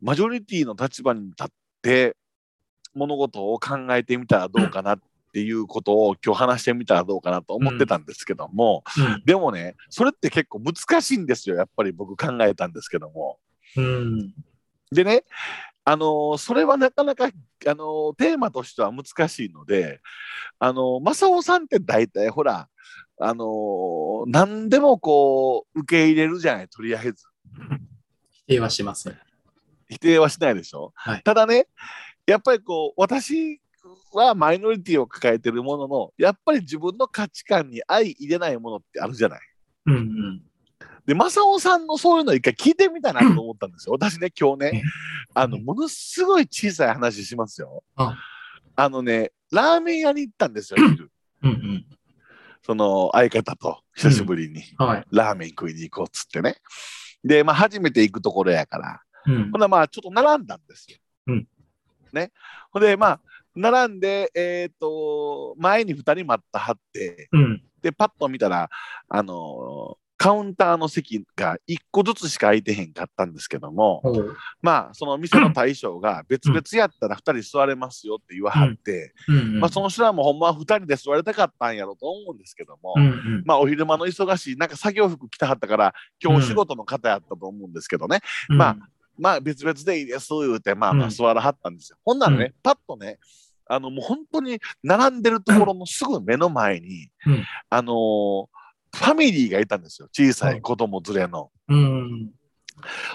[0.00, 1.46] マジョリティの立場に立っ
[1.82, 2.16] て
[2.94, 5.00] 物事を考えてみたらどうかなっ
[5.32, 13.38] ていうことを今日話してみたらどうかなと思ってたんですけども、うんでもね、それって結構難しいんですよ、やっぱり僕考えたんですけども。
[13.76, 14.34] うん。
[14.90, 15.24] でね、
[15.84, 17.30] あのーそれはなかなか、あ
[17.66, 20.00] のーテーマとしては難しいので、
[20.58, 22.68] あのー正雄さんって大体ほら、
[23.20, 27.24] あのー何でもこう、受け入れるじゃない、とりあえず。
[28.30, 29.18] 否定はしません。
[29.88, 30.92] 否定はしないでしょ。
[30.94, 31.66] はいただね、
[32.26, 33.60] やっぱりこう、私
[34.12, 39.40] はマイノリティを抱えてるものの、やっぱり自分の価値観に相入れないものってあるじゃない。
[39.86, 40.42] うんうん。
[41.06, 43.94] で、正雄さんのそういうの一回聞いてみたいなと思ったんですよ。
[43.94, 44.82] 私ね、今日ね、
[45.34, 47.82] あの、ものすごい小さい話しますよ。
[47.96, 48.16] あ
[48.76, 51.10] あのね、ラーメン屋に行ったんですよ、昼。
[51.42, 51.86] うんうん。
[52.62, 55.04] その相方と久しぶりにはい。
[55.10, 56.56] ラーメン食いに行こうっつってね。
[57.24, 60.98] で、まあ初めて行くところやから、うんほんならまあちょっと並んだんですよ。
[61.28, 61.48] うん
[62.12, 62.32] ね。
[62.70, 63.20] ほんで、まあ、
[63.54, 67.62] 並んで、えっ、と、前に2人待ったはって、うん。
[67.82, 68.68] で、パッと見たら、
[69.08, 74.02] あのーカウンターの席が1個ずつしか空いてへんかったんですけども。
[74.60, 79.14] まあ、その店の大将が 別々やったら2人座れますよって言わはって。
[79.60, 83.42] まあ、その人はもうほんまは2人で座りたかったんやろと思うんですけども、うんうん。
[83.46, 88.76] まあ、お昼間の忙しい、なんか作業服着たはったから、今日お仕事の方やったと思うんですけどね、うんまあ、
[89.20, 91.98] まあ、別々でいいです、言うて、まあまあ、うん座らはったんですよ。
[92.04, 93.18] ほんならね、パッとね、
[93.66, 98.46] あの、もう本当に並んでるところのすぐ目の前に、うんあのー
[98.92, 100.08] ファミリーがいたんですよ。
[100.12, 101.50] 小さい子供連れの。
[101.68, 102.30] うん。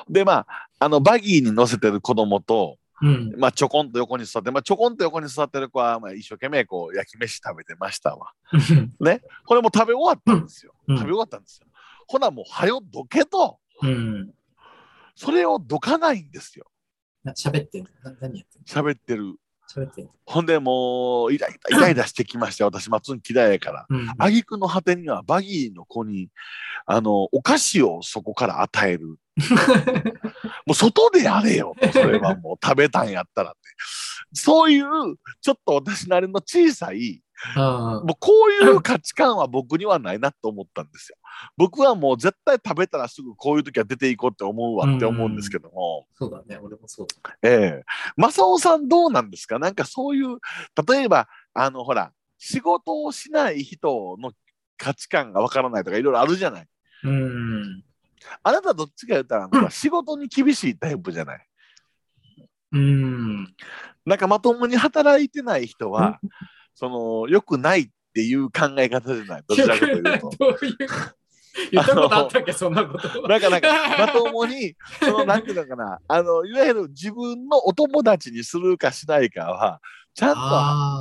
[0.10, 0.48] で、まあ、
[0.80, 3.34] あの、バギーに乗せてる子供と、うん。
[3.38, 8.32] まあ、ちょこんと横に座って、まあ、ちょこんと横に座ってる子は、まあ、一生懸命こう、焼き飯食べてましたわ。
[9.46, 10.74] これも食べ終わったんですよ。
[10.88, 11.68] うん食べ終わったんですよ。
[12.08, 14.32] ほな、もう、はよどけと、うん。
[15.16, 16.66] それをどかないんですよ。
[17.24, 17.90] な喋ってんの？
[18.12, 19.26] な何やってん喋ってる。
[19.26, 19.34] の
[19.74, 20.12] 喋ってんの？
[20.26, 22.72] ほんで、もう、イライラ、イライラしてきましたよ。
[22.74, 23.86] 私、松ん嫌いやから。
[23.90, 24.10] うん。
[24.18, 26.30] 挙句の果てには、バギーの子に、
[26.86, 29.18] あの、お菓子をそこから与える。
[30.68, 31.92] もう、外でやれよと。
[31.92, 33.60] それはもう、食べたんやったらって。
[34.34, 34.86] そういう、
[35.42, 37.22] ちょっと私なりの小さい、
[37.56, 41.18] あもうこういう価値観は僕にはないなと思ったんですよ。
[41.58, 46.60] 僕はもう絶対食べたらすぐこういう時は出ていこうって思うわって思うんですけども、そうだね。
[46.62, 47.38] 俺もそうだ。
[47.42, 47.84] ええ
[48.18, 49.60] 正雄さんどうなんですか？
[49.60, 50.38] なんかそういう、
[50.88, 54.32] 例えば、あの、ほら、仕事をしない人の
[54.78, 56.68] 価値観がわからないとかいろいろあるじゃない。
[57.04, 57.84] うん。
[58.44, 61.48] あなたどっちか言ったら、なんか仕事に厳しいタイプじゃない？
[62.74, 63.56] うん。
[64.06, 66.20] なんかまともに働いてない人は、
[66.74, 69.44] その、良くないっていう考え方じゃない？
[69.48, 70.30] どちらかというと。
[70.38, 70.78] どういう。
[71.72, 73.28] 言ったことあったっけ、そんなこと。
[73.28, 73.68] なんかなんか、
[74.00, 79.82] まともに、その、なんていうのかな、あの、いわゆる自分のお友達にするかしないかは、
[80.14, 80.36] ちゃん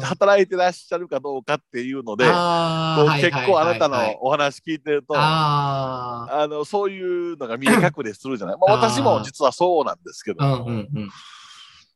[0.00, 8.56] と働いてらっしゃるかどうかっていうので、結構あなたのお話聞いてると、ああの、そういうのが見え隠れするじゃない。
[8.58, 10.56] まあ、私も実はそうなんですけどあ。
[10.58, 11.10] も、うんうんうん。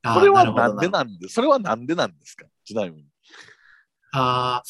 [0.03, 2.47] あーそれはなんでなんで、それはなんでなんですか？
[2.65, 3.05] ちなみに。
[4.13, 4.65] ああ、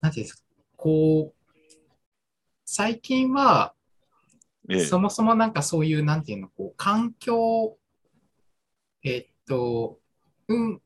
[0.00, 0.42] なんていうんですか？
[0.76, 1.43] こう、
[2.76, 3.72] 最近は、
[4.68, 7.76] ええそもそもなんかそういう、なんていうの、こう、環境、
[9.04, 10.00] えっと、
[10.48, 10.82] うん、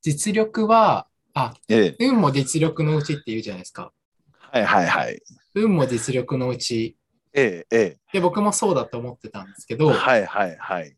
[0.00, 3.92] 実力は、あ、ええ運も実力のうちって言うじゃないですか。
[4.32, 5.20] はいはいはい。
[5.54, 6.96] 運も実力のうち。
[7.34, 10.96] えええで、僕もそうだと思ってたんですけえど、はいはいはい。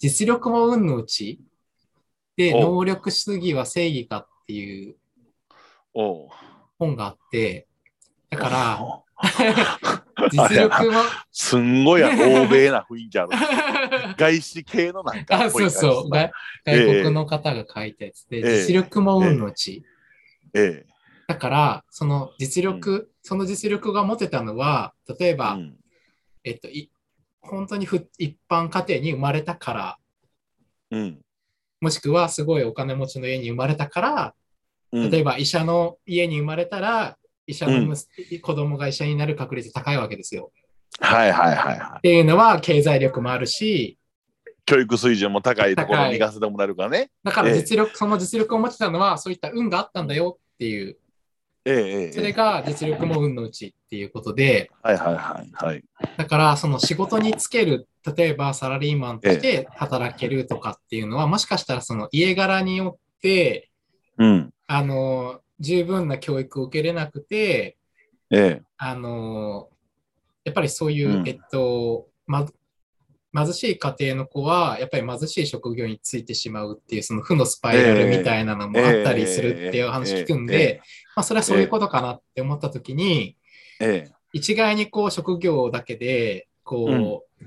[0.00, 1.40] 実力も運のうち
[2.36, 4.96] で、お能力主義は正義かっていう
[6.80, 7.68] 本があって、
[8.28, 9.04] だから、お
[10.32, 13.30] 実力も、すんごいや欧米な雰囲気ある。
[14.16, 16.10] 外資系のなんかあ、そうそう。
[16.10, 16.30] 外
[16.64, 18.66] 外国の方が書いたやつで、ええ。
[18.66, 19.84] 実力も運のうち。
[20.54, 20.86] え。
[21.26, 25.76] だから、その実力、その実力が持てたのは、例ええば、うん。
[26.44, 26.90] えっと、い
[27.40, 29.98] 本当にふ一般家庭に生まれたから、
[30.90, 31.20] うん。
[31.80, 34.34] もしくはすごいお金持ちの家に生まれたから、
[34.92, 35.10] うん。
[35.10, 37.16] 例えば医者の家に生まれたら、
[37.50, 40.52] 医者の息子供が医者になる確率高いわけですよ。
[41.00, 42.00] はいはいはいはいっ。
[42.00, 43.98] ていうのは経済力もあるし、
[44.66, 47.10] 教育水準も高いところに行かせてもらえるからね。
[47.24, 50.96] だからええ実力、その実力を持ってたのは、そういった運があったんだよっていう、
[51.64, 55.84] ええええそれが実力も運のうちっていうことで、はいはいはいはい。
[56.16, 63.70] だからその仕事につける、例えばサラリーマンとして働けるとかっていうのは、もしかしたらその家柄によって、
[64.18, 64.50] うん。
[64.66, 67.76] あの、十分な教育を受けれなくて、
[68.30, 68.62] ええ。
[68.78, 69.68] あの、
[70.44, 71.28] やっぱりそういう、うん。
[71.28, 72.46] えっと、ま、
[73.32, 80.80] 貧しい家庭の子は、やっぱり貧しい職業についてしまうっていう、その負のスパイラルみたいなのもあったりするっていう話聞くんで、
[81.14, 83.36] まあ、それはそういうことかなって思ったときに、
[83.80, 84.12] ええ。
[84.32, 87.44] 一概にこう職業だけで、こう、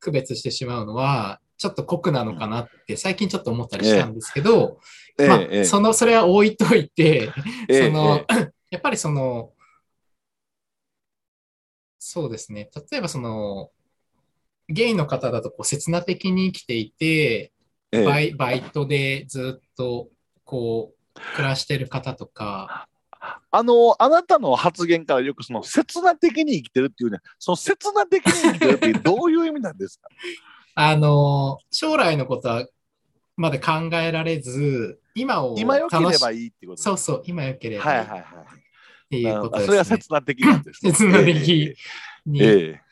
[0.00, 4.80] 区別してしまうのは、ちょっと酷なのかなって最近ちょっと思ったりしたんですけど、
[5.18, 5.56] まあええ。
[5.58, 7.30] ええ、その、それは置いといて、
[7.68, 7.86] ええ。
[7.86, 8.24] その、
[8.70, 9.52] やっぱりその、
[11.98, 12.70] そうですね。
[12.90, 13.70] 例えばその、
[14.70, 17.52] ゲイの方だとこう刹那的に生きていて、
[17.92, 18.04] ええ。
[18.06, 20.08] バイバイトでずっと
[20.44, 22.88] こう暮らしてる方とか、
[23.50, 30.08] あの、あなたの発言からよくその、刹那的に生きてるっていうね、その刹那的に生きてるってどういう意味なんですか？
[30.74, 32.66] あの、将来のことは
[33.36, 39.08] まで考えられず、今を今良ければいいってことそうそう、今良ければいいっはいはいはい。
[39.10, 39.66] ていうことです、ね。
[39.66, 40.92] それが刹那的なんです、ね。
[40.92, 41.36] 刹那的
[42.26, 42.42] に。
[42.42, 42.90] ええ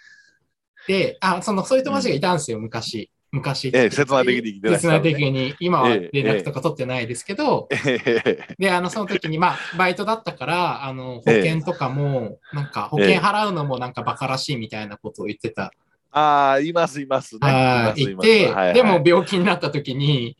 [0.88, 3.10] で、あ、その、そういう友達がいたんですよ、昔。
[3.30, 3.70] 昔。
[3.74, 5.54] ええ刹那的に生きてらっし刹那ゃるね的に。
[5.60, 15.72] 今はええ連絡とか取ってないですけど、ええええで、あの、その時に、まあ、バイトだったから、あの、保険とかも、なんか、保険払うのもなんかバカらしいみたいなことを言ってた。
[16.10, 17.40] ああ、いますいますね。
[17.40, 18.74] はい、て、はいはい。
[18.74, 20.36] でも病気になった時に、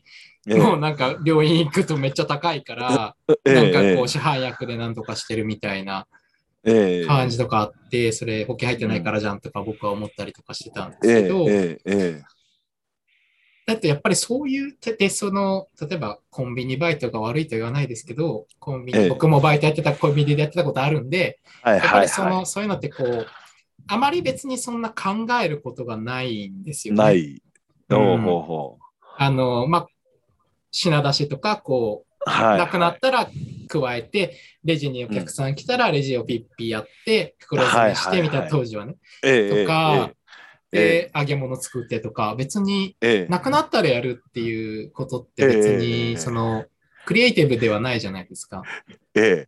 [0.47, 0.57] ええ。
[0.57, 6.07] もうなんか病院行くとめっちゃ高いから、 ええなんかこえう市販薬でなんとかしてるみたいな
[7.07, 11.45] 感じとかあって、それ保険入ってないからじゃんとか僕は思ったりとかしてたんですええけど、
[13.69, 19.09] だってやっぱりそういうて、で、その、例えばコンビニバイトが悪いとは言わないですけど、コンビニ、ええ。
[19.09, 22.01] 僕もバイトやってた、コンビニでやってたことあるんで、やっぱはい。
[22.01, 23.27] りその、はそういうのってこう、
[23.87, 26.91] あまり別にそんな考えることがないんですい。
[26.91, 27.03] よね。
[27.03, 27.41] ない。
[27.89, 28.79] うんほうほうほ
[29.17, 29.87] あの、まあ、
[30.71, 32.29] 品出しとか、こう、う。
[32.29, 32.57] はい。
[32.59, 33.27] なくなったら
[33.67, 38.95] 加えて、レジにお客さん来たらレジをピッピやって、袋詰めしはいはいはいてみたいな当時はね。
[39.23, 40.11] ええとか、
[40.71, 42.95] えで、揚げ物作ってとか、別に
[43.27, 45.77] なくなったらやるっていうことって別ええ
[46.11, 46.65] に、その、
[47.09, 48.61] クリエイティブではないじゃないですか。
[49.15, 49.47] え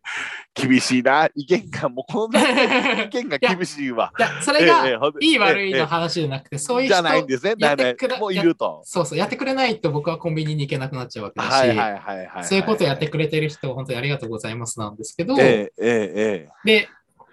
[0.52, 1.30] 厳しいな。
[1.32, 2.36] 意見が、もうこの
[3.06, 4.12] 意見が厳しいわ。
[4.18, 4.84] いや、それが
[5.20, 7.54] いい悪いええの話じゃなくて、そういうじ人ゃないんですね。
[7.56, 8.82] やってないくれないもういると。
[8.84, 12.44] そうそう、やってくれないと僕はコンビニに行けなくなっちゃうわけだし、はいはいはい。
[12.44, 16.88] そういうことをやってくれてる人、本当にありがとうございますなんですけど、ええええで、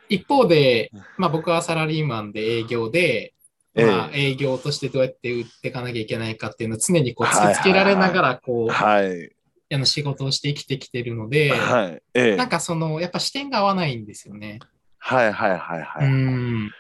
[0.10, 3.34] 一方で、まあ僕はサラリーマンで営業で、
[3.74, 9.32] ええまあ営業としてどうやって売っていかなきゃいけないかっていうのを常にこう突きつけられながら、こう、はい。
[9.72, 12.02] あの仕事をして生きてきてるので、はい。
[12.14, 14.60] ええなんかその、やっぱ視点が合わないんですよね。
[14.98, 16.10] はいはいはいはうい。
[16.10, 16.72] ん。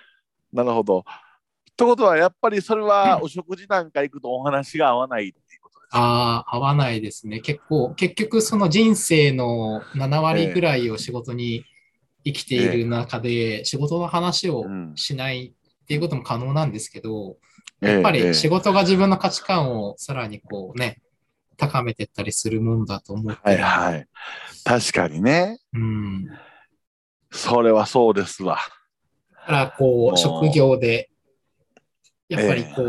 [0.51, 1.05] なるほど。
[1.77, 5.97] ということは、やっぱりそれはお食事なんか行くとお話が合わないっていうことですか？
[5.99, 7.39] ああ、合わないですね。
[7.41, 11.63] 結構、結局その人生の7割ぐらいを仕事に
[12.25, 17.37] 生きている中で、仕事の話をうんしないっていうことも可能なんですけど、
[17.81, 21.01] ええやっぱええり仕事が自分の価値観をさらにこうね、
[21.59, 24.07] 高めてったりするもんだと思ってはいるはい。
[24.63, 25.59] 確かにね。
[25.73, 26.27] うん。
[27.31, 28.57] それはそうですわ。
[29.31, 31.11] だからこもうう、職業で、
[32.27, 32.87] やっぱりこう、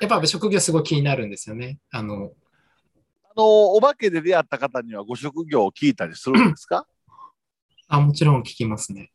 [0.00, 1.78] えやっぱ職業すごい気になるんですよね。
[1.90, 2.32] あの、
[3.24, 6.86] あの、お化けで出会った方にはご職業を聞いたりするんですか？
[7.88, 9.10] あ、もちろん聞きますね。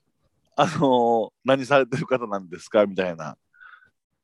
[0.56, 2.86] あの、何されてる方なんですか？
[2.86, 3.38] みたいな。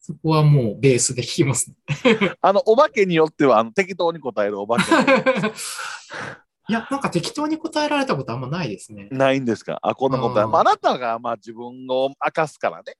[0.05, 1.77] そこはもうベースで聞きますね。
[2.41, 4.91] あの、お化けによっては、あの適当に答えるお化け
[6.67, 9.07] いや、なんか適当に答えられたことあんまないですね。
[9.11, 9.79] ないんですか？
[9.81, 12.95] あ、こんなことあ、あなたが、まあ、自分を明かすからね。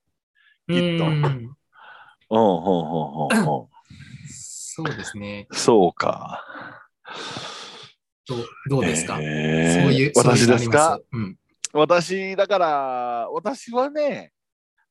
[0.72, 1.56] きっとうんうん、
[2.30, 3.68] ほんほんほんほんほん。
[4.30, 5.48] そうですね。
[5.52, 6.42] そうか。
[8.26, 11.00] どうどうですか、えーそういう、私ですか？
[11.12, 11.38] うん。
[11.74, 14.32] 私、だから、私はね、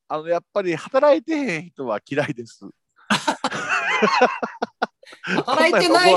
[0.08, 2.60] あの、やっぱり働いてへん人は嫌いです。
[5.46, 6.14] 働いてない。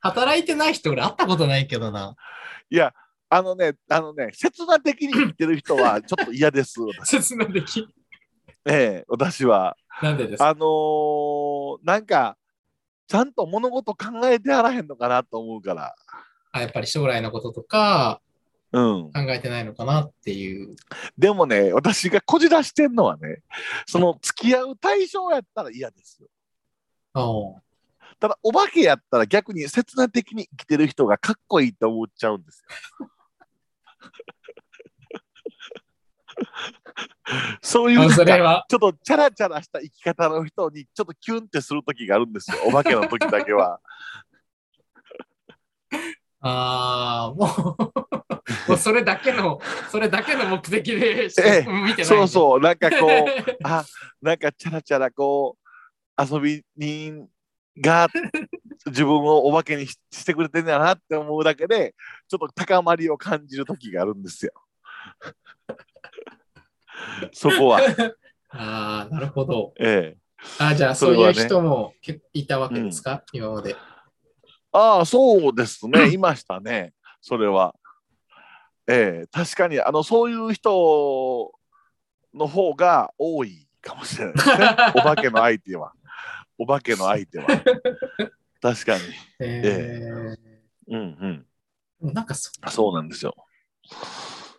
[0.00, 2.14] 働いてない人俺会ったことないけどな。
[2.70, 2.92] いや、
[3.28, 6.80] あのね、あのね、切な的に生きてる人は ちょっと嫌です。
[6.80, 7.86] 私説明でき。
[8.64, 9.76] ええ私は。
[10.02, 10.48] なんでですか？
[10.48, 12.36] あのーなんか、
[13.08, 15.94] ちゃんと物事考えてあらへんのかなと思うから。
[16.52, 18.20] あやっぱり将来のこととか
[18.72, 19.12] うん。
[19.12, 20.76] 考えてないのかなっていう。
[21.18, 23.42] でもね、私がこじらしてんのはね、
[23.86, 26.28] その付き合う対象やったら嫌ですよ。
[28.18, 32.64] ただ、お化けやったら逆に切な的に生きてる人がかっこいいと思っちゃうんです
[33.00, 33.08] よ。
[37.62, 38.26] そういうちょっ
[38.66, 42.58] とチャラチャラした生き方の人にちょっとキュンってする時があるんですよ。
[42.66, 43.80] お化けの時だけは。
[46.40, 48.01] ああ、もう、
[48.68, 49.60] もうそれだけの、
[49.90, 52.04] それだけの目的で見てない。
[52.04, 53.58] そうそう、なんかこう、う。
[53.64, 53.84] あ、
[54.20, 57.28] なんかチャラチャラこう、遊び人
[57.78, 58.08] が
[58.86, 61.94] 自分をお化けにししてくれてんだなって思うだけで、
[62.28, 64.52] ちょっと高まりを感じる時があるんですよ。
[67.32, 67.80] そこは。
[68.50, 69.72] ああ、なるほど。
[69.78, 70.18] ええ。
[70.58, 73.76] あじゃあ、そういう人も結構いたわけですか、今まで。
[74.72, 76.12] ああ、そうですね。
[76.12, 76.92] いましたね。
[77.20, 77.74] それは。
[78.92, 81.52] ええ確かにあのそういう人
[82.34, 84.34] の方が多いかもしれない。
[84.34, 84.54] ですね
[84.94, 85.92] お化けの相手は。
[86.58, 87.46] お化けの相手は。
[88.60, 89.02] 確かに。
[89.40, 90.36] え
[90.88, 93.34] うんーなんかそうんそうなんですよ。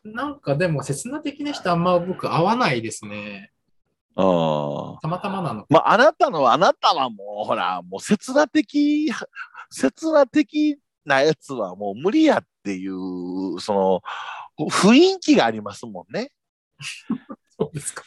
[0.04, 3.52] なんかでも、刹那的な人あんま僕合わないですね。
[4.16, 5.00] ああ。
[5.02, 5.66] たまたまなの。
[5.70, 9.12] まああなたのあなたはもうほらもう刹那的
[9.70, 16.32] 刹那的なやつはもう無理やっていうその雰囲気がありますもんね
[17.58, 18.04] そうですか。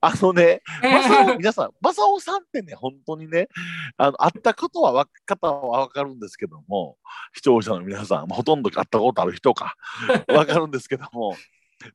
[0.00, 3.48] あのねマサオ皆さん、マサオさんってね、本当にね、
[3.96, 6.98] あの会ったことはわ方は分かるんですけども、
[7.34, 9.74] 視聴者の皆さん、まあほとんど会ったことある人か、
[10.28, 11.34] 分かるんですけども、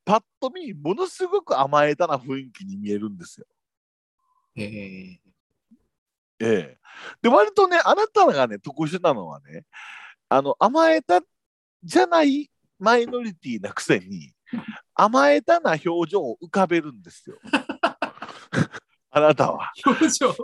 [0.04, 3.46] パッと見、ものすごく甘えたな雰囲気に見えるんですよ。
[4.56, 5.34] えー
[6.40, 6.78] ええ。
[7.22, 9.64] で、割とね、あなたがね、特殊なのはね、
[10.28, 11.22] あの、甘えた
[11.84, 14.34] じゃないマイノリティなくせに、
[14.94, 17.38] 甘えたな表情を浮かべるんですよ。
[19.16, 19.72] あなたは。
[19.86, 20.36] 表情。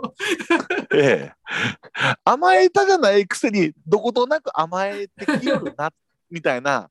[0.94, 1.32] ええ、
[2.24, 5.90] 甘えたじゃないくせにどことなく甘えてきよるな
[6.30, 6.88] みたいな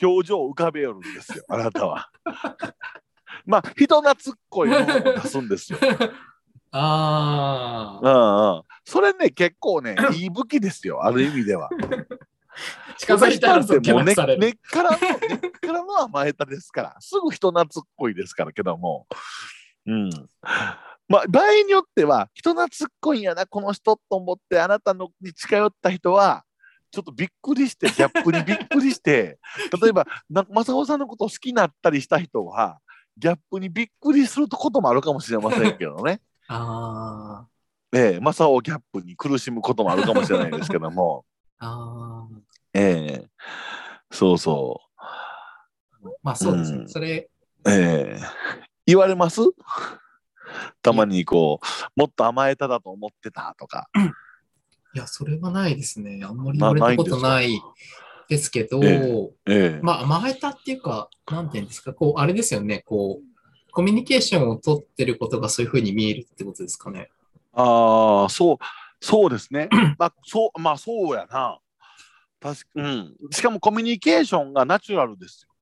[0.00, 2.08] 表情を浮かべよるんですよあなたは。
[3.44, 5.78] まあ人懐っこいものを出すんですよ。
[6.70, 8.50] ああ。
[8.50, 11.70] うんうん、それね結構ねいい武器ですよある意味では。
[12.98, 14.40] 近づいたらそっけもう根なくされる。
[14.40, 14.98] 根っからの
[15.28, 19.06] 根っからの甘えたですからすぐ人懐っこいですからけども。
[19.86, 20.10] うん。
[21.08, 26.44] まあ場合によっては人懐っこいんやなこの人と思ってあなたのに近寄った人は
[26.90, 29.38] ちょっとびっくりしてギャップに びっくりして
[29.80, 32.80] 例えばな正雄さんのことを好きになったりした人は
[33.16, 36.20] ギャップにびっくりすることもあるかもしれませんけどね。
[36.48, 37.46] あ
[37.92, 41.24] ええ、正雄ギャップに苦しむこともあるかもしれないですけども。
[41.58, 41.66] あ。
[41.66, 42.40] ああ。
[42.74, 43.28] ええ
[44.10, 44.80] そうそ
[46.22, 46.78] まあそうですね。
[46.78, 47.28] うんそれ、
[47.64, 47.70] う。
[47.70, 48.20] ええ
[48.86, 49.40] 言われます？
[50.82, 51.66] たまにこう、
[52.00, 53.88] もっと甘えただと思ってたとか。
[54.94, 56.20] いや、それはないですね。
[56.24, 57.60] あんまり言われたことなない
[58.28, 67.10] ですけど、えええまあ、甘えたっていうか、なんていうんですか、こう、あれですよね、こう、コミュニケーションを取ってることがそういうふうに見えるってことですかね。
[67.52, 68.58] ああ、そう、
[69.00, 69.68] そうですね。
[69.98, 71.58] まあ、そう、まあ、そうやな。
[72.40, 73.14] 確かうん。
[73.30, 75.52] しかもコミュニケーションがナチュラルですよ。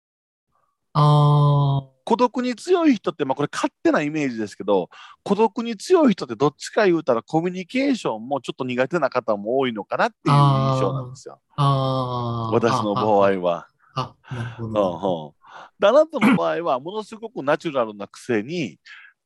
[0.97, 4.91] あ孤独に強い人って、まあ、これ勝手なイメージですけど、
[5.25, 11.41] 孤独に強い人ってどっちか言うたらコミュニケーションもちょっと苦手な方も多いのかなっていう印象なんですよ。
[11.57, 12.51] あ、ああ。
[12.53, 13.67] 私の場合は。
[13.95, 14.15] あ。
[14.23, 15.33] あ、なるほうんど。
[15.37, 15.45] うん
[15.79, 18.79] であなたの場合はものすごくナチュラルなくせに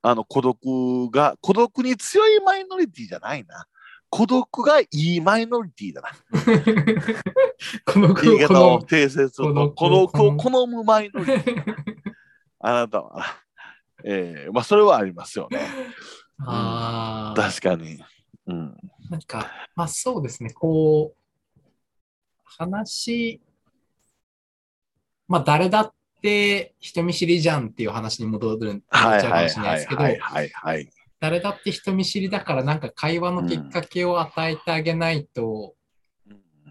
[0.02, 3.66] あの孤独が孤独に強いマイノリティじゃないな
[4.10, 6.08] 孤独がいいマイノリティだな。
[7.84, 10.26] この言い方をこ訂正すると孤孤独独。
[10.26, 11.56] を好むマイノリティ。
[11.56, 11.64] の
[12.60, 13.24] あなたは、
[14.04, 15.60] ええまあそれはありますよね。
[16.40, 17.40] ああ。
[17.40, 17.98] 確かに、
[18.46, 18.76] うん、
[19.10, 21.62] なんか、まあそうですね、こう、
[22.44, 23.40] 話、
[25.26, 25.92] まあ誰だっ
[26.22, 30.88] て人見知りじゃんっていう話に戻る戻っちはいゃうかもしれないですけど、はいはいはい
[31.20, 35.74] 誰だって人見知りだからなんか会話のきっかけを与えてあげないと、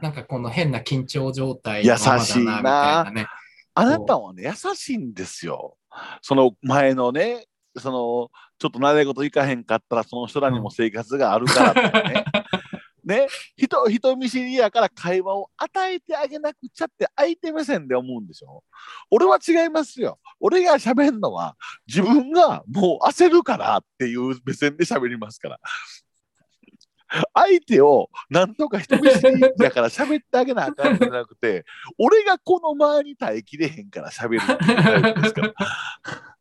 [0.02, 3.28] なんかこの変な緊張状態のままだ優しいなみたいなね。
[3.74, 5.76] あなたはね優しいんですよ。
[6.22, 7.45] その前のね
[7.78, 8.30] その
[8.60, 12.26] ちょっと慣れ事いかへんかったらその人らにも生活があるからとかね、
[13.08, 13.28] ね。
[13.55, 18.64] 人人見知りやから会話を与えてあげなくちゃって相手目線で思うんでしょ？
[19.10, 20.20] 俺は違いますよ。
[20.39, 21.55] 俺が喋るのは
[21.88, 25.60] 自分がもう焦るからっていう目線で喋りますから。
[27.34, 31.64] 相手をなんとか人見知りやから喋ってあげなあかんじゃなくて
[31.97, 35.53] 俺がこの周りに耐えきれへんから喋るっていうタイプですから。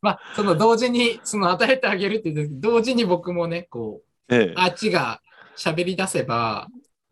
[0.00, 4.54] まあ、その同時に、その与えてあげるって同時に僕もね、こう、ええ。
[4.56, 5.20] あっちが
[5.56, 6.68] 喋り出せば、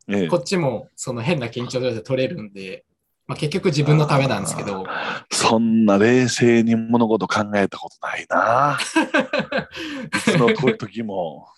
[0.09, 2.85] ええこっちもその変な緊張状態取れるんで、
[3.27, 4.85] まあ、結局自分のためなんですけど、
[5.31, 8.79] そんな冷静に物事考えたことないな。
[10.15, 11.49] いつの時も。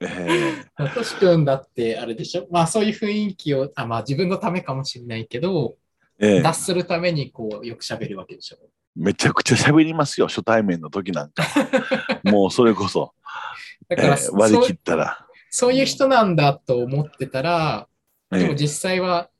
[0.00, 5.76] ええとし君だってあれでしょまあそういう雰囲気を、あまあ自分のためかもしれないけど、
[6.18, 8.56] ええ脱するためにこうよく喋るわけでしょ
[8.94, 11.44] めちゃくちゃ喋りますよ、初対面の時なんか。
[12.24, 13.12] もうそれこそ、
[13.88, 15.25] だから、ええ割り切ったら。
[15.58, 17.88] そういう人なんだと思ってたら、
[18.30, 18.38] ええ。
[18.40, 19.30] でも実際は、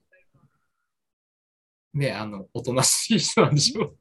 [1.93, 3.93] ね、あの、おとなしい人なんでしょ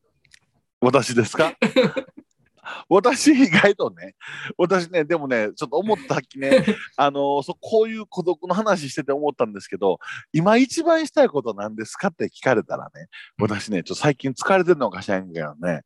[0.80, 1.52] 私ですか？
[2.88, 4.16] 私意外とね、
[4.58, 6.64] 私ね、でもね、ちょっと思ったっきね、
[6.96, 10.00] あのそこういう孤独の話してて思ったんですけど、
[10.32, 13.08] 今一番したいことなんですかって聞かれたらね、
[13.38, 15.82] 私ね、ちょっと最近疲れてるのかしらんけどね、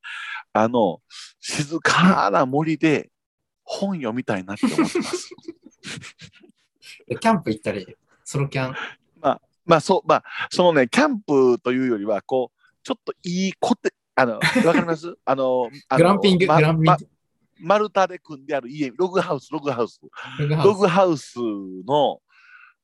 [0.54, 1.02] あの、
[1.40, 3.10] 静かな森で
[3.64, 5.30] 本読みたいなって思ってます。
[7.20, 7.88] キャンプ行ったり、
[8.24, 8.76] ソロキャン？
[9.66, 15.16] まあそう、まあ、そのね、キャンプというよりは、こう、ちょっといいコテ、あの、わかります？
[15.26, 16.98] あの、グランピング、まグランピングま
[17.62, 20.00] 丸太で組んである家、ログハウス、ログハウス。
[20.40, 21.36] ログハウスログハウス
[21.86, 22.22] の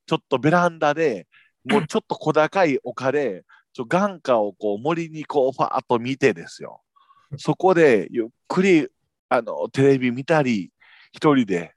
[0.06, 1.26] ちょっとベランダで
[1.64, 6.80] もうちょっと小高い丘でちょ眼下をこう森にこうファーッと見てですよ
[7.36, 8.88] そこでゆっくり
[9.28, 10.70] あのテレビ見たり
[11.10, 11.74] 一人で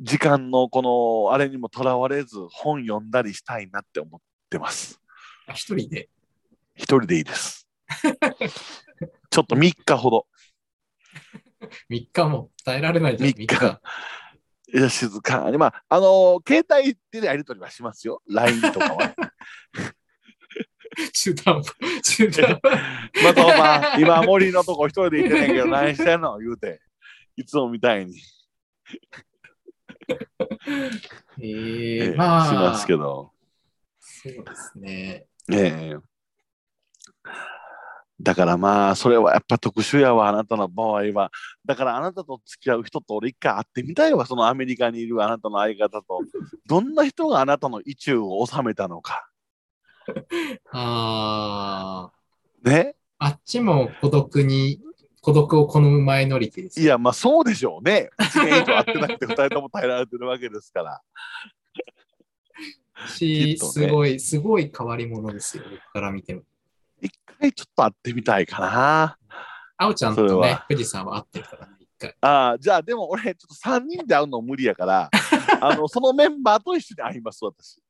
[0.00, 0.82] 時間のこ
[1.28, 5.00] のあれにもとらわれず本読んだりしたいなって思ってます。
[5.48, 6.08] あ一人で？
[6.76, 7.68] 一人でいいです。
[9.30, 10.26] ちょっと3日ほど。
[11.90, 13.30] 3日も耐えられないじゃん。
[13.30, 13.80] 3日。
[14.72, 15.58] いや静かに。
[15.58, 18.22] まああの携帯でやり取りはしますよ。
[18.30, 19.14] LINE とかは。
[21.12, 21.74] 中途半端。
[22.02, 22.62] 中途半端。
[23.24, 26.38] またお前、今森のとこ一人で行ってんねんけど、何してんの？
[26.38, 26.80] 言うて、
[27.36, 28.14] いつもみたいに、
[30.68, 33.32] え えー、えまあ、しますけど。
[34.00, 35.26] そうですね。
[35.50, 36.08] ええ
[38.20, 41.30] だからまあ、それはやっぱ特殊やわ、あなたの場合は。
[41.64, 46.20] だからあなたと付き合う人と俺一回会ってみたいわ、そのアメリカにいるあなたの相方と。
[46.66, 49.30] どんな人があなたの意中を収めたのか。
[50.72, 52.10] あ
[52.64, 52.96] ね？
[53.18, 54.80] あ、あっちも孤独に、
[55.28, 56.86] 孤独を好むマイノリティですよ。
[56.86, 58.08] いや、まあそうでしょうね。
[58.18, 61.02] 1年以上会ってなくて2人とも耐えられてるわけですから。
[63.08, 66.44] き し、ねすごい、すごい変わり者ですよ、僕から見ても。
[67.02, 69.18] 一回ちょっと会ってみたいかな。
[69.76, 72.16] あおちゃんとねは、富士山は会ってるからね、一回。
[72.22, 75.10] ああ、じゃあでも俺、ちょっと3人で会うの無理やから、
[75.60, 77.82] あの、そのメンバーと一緒に会います、私。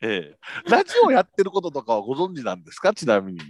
[0.00, 0.38] ええ。
[0.68, 2.92] ラジオやってることとかはご存知なんですか？
[2.92, 3.40] ちなみに。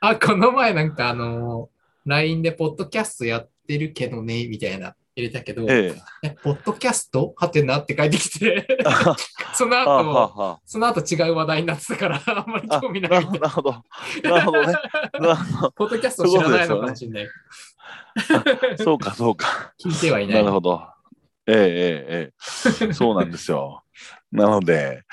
[0.00, 1.70] あ、この前なんかあの、
[2.04, 6.28] LINE でポッドキャストやってるけどね、みたいな入れたけど、ええ。
[6.28, 7.32] え、ポッドキャスト？
[7.36, 9.16] はてなって書いてきて、あ
[9.54, 13.72] そのは後、その後違う話題になってたから、あんまりあ興味なないるほど、なるほど。
[14.30, 14.74] なるほどね。
[15.74, 17.28] ポッドキャスト知らないのかもしれない。
[18.76, 18.84] ど。
[18.84, 19.72] そうか、そうか。
[19.82, 20.34] 聞いてはいな。
[20.34, 20.86] ないるほど。
[21.46, 22.92] ええええええ。
[22.92, 23.82] そうなんですよ。
[24.32, 25.04] なので、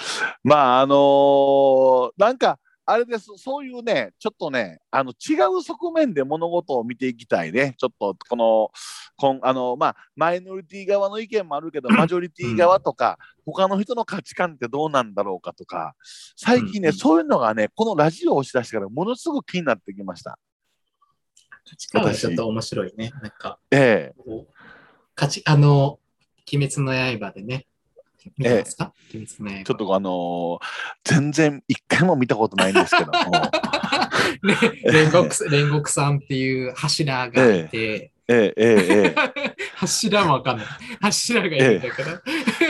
[0.43, 7.75] まあ、あのーなんか、あれです、そういうね、ちょっとね、あの違う側面で物事を見ていきたいね。
[7.77, 8.71] ちょっとこの、
[9.15, 15.95] こんあのまあ、マイノリティ側の意見もあるけど、マジョリティ側とか、他の人の価値観ってどうなんだろうかとか、
[16.35, 20.37] 最近ね、うんうんそういうのがね、このラジオをしだしてからものすごく気になってきました。
[21.65, 23.11] 価値観はちょっと面白いね。
[23.21, 24.45] なんか、ええ
[25.15, 25.99] 価値、あの、
[26.51, 27.67] 鬼滅の刃でね、
[28.37, 29.63] 見てますか、鬼滅の刃。
[29.63, 30.59] ちょっとあのー
[31.03, 33.31] 全然一回も見たことないんですけども、
[34.43, 34.55] ね
[34.85, 38.53] 煉獄煉獄さんっていう柱がいて、ええ。
[38.55, 40.65] えええ 柱もわかんない。
[41.01, 42.21] 柱がいるんだから、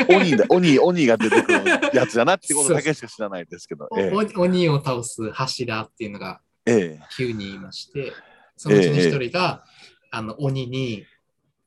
[0.09, 6.99] え、鬼だ鬼鬼が出てくるやつだなってことだけしか知らないですけど、えお鬼を倒す柱っていうのがええ。
[7.17, 8.13] 9人いまして、
[8.57, 9.63] そのうちの1人が、
[10.11, 11.05] あの鬼に、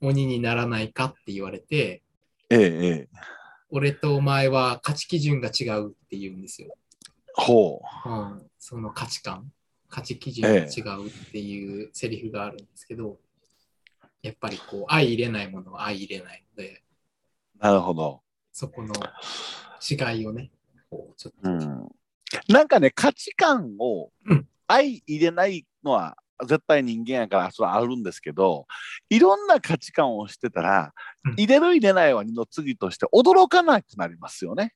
[0.01, 2.03] 鬼にならないかって言われて、
[2.51, 3.09] ええええ
[3.71, 6.75] 俺とお前は価値基準が違うって言うんですよ。
[7.35, 8.11] ほう。
[8.11, 9.51] ん、その価値観、
[9.89, 13.19] 価値基準が違うっていうセリフがあるんですけど、
[14.23, 16.83] やっぱりこう、相入れないものは相入れないので、
[17.61, 18.95] うなるほど、そこの
[19.81, 20.51] 違いをね、
[20.91, 21.89] こうちょっと、うん、
[22.49, 24.49] なんかね価値観をうん。
[24.69, 28.67] 相入れないのは絶対人間やからそれはあるんですけど
[29.09, 30.93] いろんな価値観をしてたら、
[31.25, 31.33] うん。
[31.35, 34.75] 入れる入れないは二の次として驚かなくなりますよね。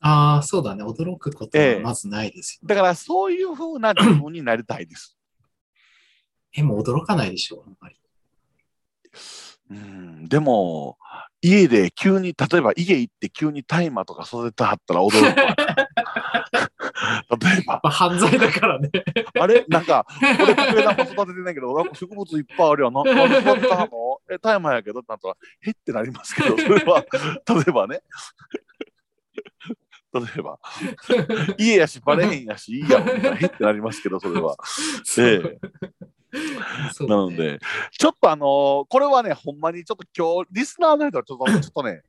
[0.00, 2.66] ああ、そうだね、驚くことはまずないですよ。
[2.66, 5.16] だからそういうふうな自分になりたいです。
[6.54, 7.96] え、もう驚かないでしょ、あんまり。
[9.70, 10.28] うん。
[10.28, 10.98] でも
[11.40, 15.56] 家で急に例えば家行って急に大麻とか育てたはったら驚くわ
[17.30, 17.80] 例えば。
[17.82, 18.90] まあ、犯罪だからね。
[19.40, 19.64] あれ？
[19.68, 23.88] なんか俺これなんか育ててないけどなんか植物いっぱいあるよななんで育てたの？
[24.30, 27.04] え大麻やけどってなったらへってなりますけどそれは。
[27.12, 28.00] 例えばね。
[30.12, 30.58] 例えば。
[31.58, 34.56] 家やしバレへんやしいいやろみたいなへってなりますけどそれは。
[35.18, 35.58] え
[36.94, 37.16] そうだね。
[37.16, 37.58] なので、
[37.90, 42.00] ちょっとあのーこれはね、ほんまにちょっと今日、リスナーの人はちょっと、ちょっとね、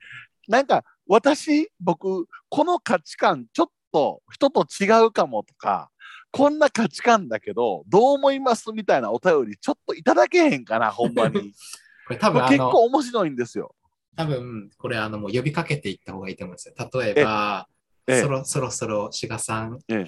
[0.47, 5.89] なんか、私、僕、この価値観、ちょっと人と違うかもとか、
[6.32, 11.54] こんな価値観だけど、どう思いますみたいなお便り、ちょっといただけへんかな、ほんまに。
[12.08, 13.76] これ多分あの、構面白いんですよ。
[14.16, 16.76] 多分これあのもう呼びかけていった方がいいと思うんですよ。
[16.94, 17.68] 例えば、
[18.06, 20.06] ええそろそろそろ志賀さん、え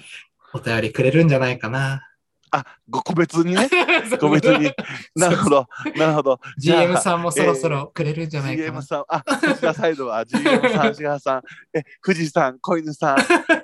[0.52, 2.02] お便りくれるんじゃないかな。
[2.50, 3.68] あ、ご個別にね。
[4.20, 4.72] 個別に。
[5.16, 5.66] なるほど、
[5.96, 6.40] なるほど。
[6.58, 8.82] GM さんもそろそろくれるんじゃないか GM な。
[8.82, 11.42] さん、あ、藤田サイドは GM さん、 志賀さん、
[11.76, 13.16] え、富士さん、小犬さん、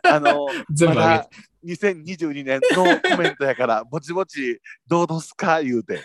[0.07, 1.28] あの、全部あまだ
[1.64, 6.01] 2022年のコメントやから、ぼちぼち、どうどすか言うて。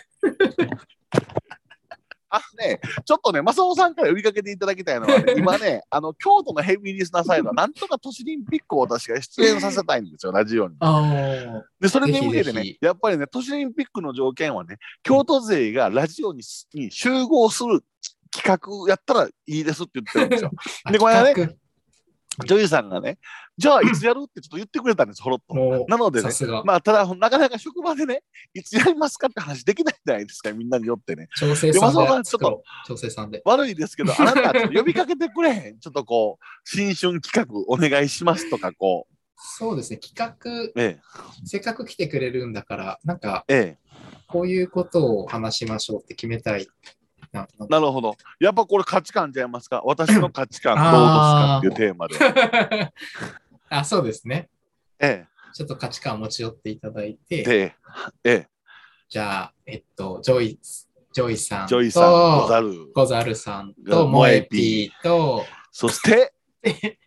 [2.30, 10.76] あね、ちょっとね、正雄さんから呼びかけていただきたいのはね、 今ね、あの京都のヘビーリスナーサイドは、なんとか都市オリンピックを私が出演させたいんですよ、ラジオに。
[11.80, 16.42] で、それに向けてねやっぱりね、都市オリンピックの条件はね、京都勢がラジオに
[16.74, 17.82] に集合する
[18.30, 20.50] 企画やったらいいですって言ってるんですよ。
[20.90, 21.58] でこれね企
[22.46, 23.18] ジョイさんがね、
[23.58, 25.84] じゃあいつやるってちょっと言ってくれたんです、ほろっと。
[25.88, 26.28] なのでね
[26.64, 28.22] まあ、ただ、なかなか職場でね、
[28.54, 31.28] いつやりますかって話できないじゃないですか、みんなによってね。
[31.36, 32.86] 調整さんでもそうだで作ろう。
[32.88, 33.42] 調整さんで。
[33.44, 35.80] 悪いですけど、 あなたちょっと呼びかけてくれへん？
[35.80, 40.98] ちょっとこう、新春企画お願いしますとか、こそうですね、企画、う、え
[41.44, 43.88] せっかく来てくれるんだから、なんか、え、え
[44.28, 46.66] こういうことを話しましょうって決めたい。
[47.30, 47.46] な
[47.78, 48.16] るほど。
[48.40, 49.82] やっぱこれ価値観ちゃいますか？
[49.84, 51.58] 私の価値観どうですか？
[51.58, 52.92] っていうテーマで。
[53.70, 54.48] あ、そうですね。
[54.98, 57.74] えちょっと価値観を持ち寄っていただいえ、て、で、
[58.24, 58.48] ええ、
[59.08, 60.58] じゃあ、えっと、ジョイ、
[61.12, 66.34] ジョイさんと、ジョイさん、ゴザル、ゴザルさんがと、モエピーと、そして、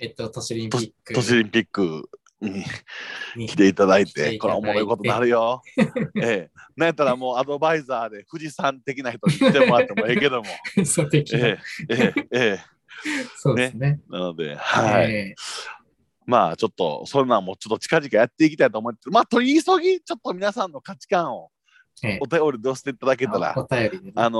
[0.00, 2.08] えっと、都市オリンピック都市オリンピック
[2.40, 2.64] に
[3.36, 5.62] に来ていただいて、これおもろいことになるよ。
[6.20, 10.48] ええ、なんやったらもうアドバイザーで富士山的な人に来てもらってもええけども。
[10.84, 12.60] そう的なええ、ええ、ええ。
[13.36, 14.00] そうですね。
[14.08, 15.10] なので、はい。
[15.12, 15.34] え
[16.26, 21.50] まあちょっと、そんなんもちょっと近々やっていきたいと思って、まあ取り急ぎ、ちょっと皆さんの価値観を
[22.02, 24.38] えええお便りで寄せていただけたら、お便りでね、あの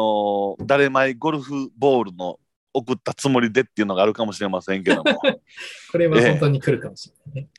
[0.58, 2.38] ー誰前ゴルフボールの
[2.72, 5.04] 送ったつもりでっていうのがあるかもしれませんけども。
[5.92, 7.50] これは本当に来るかもしれないね。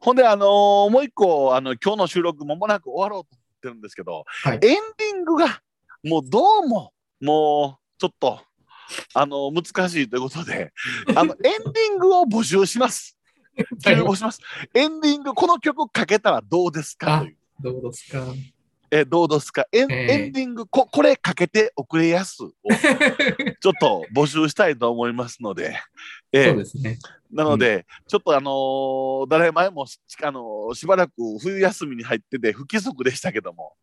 [0.00, 5.60] ほんで、あのーもう一個、あの、今日の収録間もなく終わろうと思ってるんですけど、はいエンディングが、
[6.02, 8.40] もうどうも、もう、ちょっと、
[9.14, 10.72] あの難しいということで、
[11.14, 13.15] あの、 エンディングを募集します。
[13.84, 14.40] 急募します。
[14.74, 17.18] エンディング、この曲かけたらどうですか？
[17.18, 17.36] あという。
[17.62, 18.24] どうですか？
[18.90, 19.66] えどうですか？
[19.72, 20.12] エン,、ええ。
[20.12, 25.76] エンディングこ、これかけておくれやすを ちょっと募集したいと思いますので、
[26.32, 26.44] ええ。
[26.50, 26.98] そうですね。
[27.32, 33.74] なので、ちょっとあのー誰前もし、あのーしばらく冬休みに入ってて不規則でしたけども、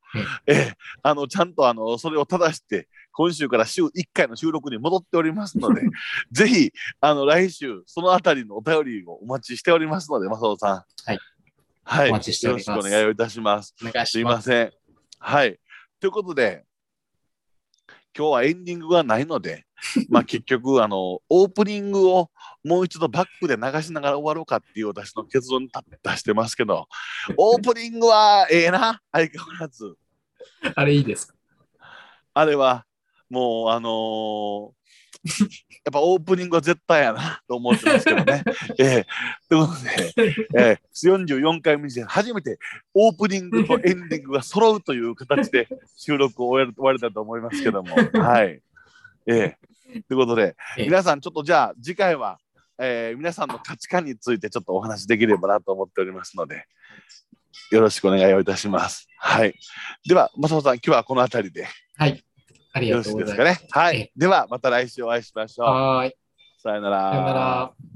[0.47, 0.73] ええ。
[1.01, 5.81] あのちゃんとあのそれを正して、今週から週1回の収録に戻っておりますので、
[6.31, 10.83] ぜひあの来週、そのあたりのお便りをお待ちしておりますので、正雄さん。
[11.05, 11.19] はい。
[11.83, 12.09] はい。
[12.09, 13.75] お待ちしておりますよろしくお願いをいたします。
[13.81, 14.51] お願いすします。
[14.51, 14.73] いません。
[15.19, 15.59] はい。
[15.99, 16.65] ということで、
[18.17, 19.65] 今日はエンディングがないので、
[20.09, 22.31] まあ結局、あの、オープニングを
[22.63, 25.71] もう一度バックで流しながら終わろうかっていう私の結論に
[26.03, 26.87] 出してますけど、
[27.37, 29.95] オープニングはええな、相変わらず。
[30.75, 31.35] あれいいですか？
[32.35, 32.85] あれは、
[33.33, 34.83] もう、あのー
[35.25, 38.43] やっぱオープニングは絶対やなと思ってますけどね。
[38.77, 39.07] ええ
[39.49, 42.59] ということで、ええ44回目で初めて
[42.93, 47.95] オープニングとエンディングが揃うという形で収録を終える終われたと思いますけども。
[48.21, 48.61] はい。
[49.27, 49.55] え
[49.95, 52.37] えということで、ええ皆さんちょっとじゃあ次回は、
[52.77, 56.65] えー皆さんの価値観についてちょっとお話しできればなと思っておりますので、
[57.71, 59.07] よろしくお願いをいたします。
[59.17, 59.53] はい。
[60.05, 62.23] では、正雄さん、今日はこの辺りではい。
[62.73, 63.63] ありよろしがとういですかございます。
[63.63, 63.67] ね。
[63.71, 64.11] はえい。
[64.15, 65.67] では、また来週お会いしましょう。
[65.67, 66.15] はーい。
[66.57, 67.11] さよなら。
[67.11, 67.92] さよなら。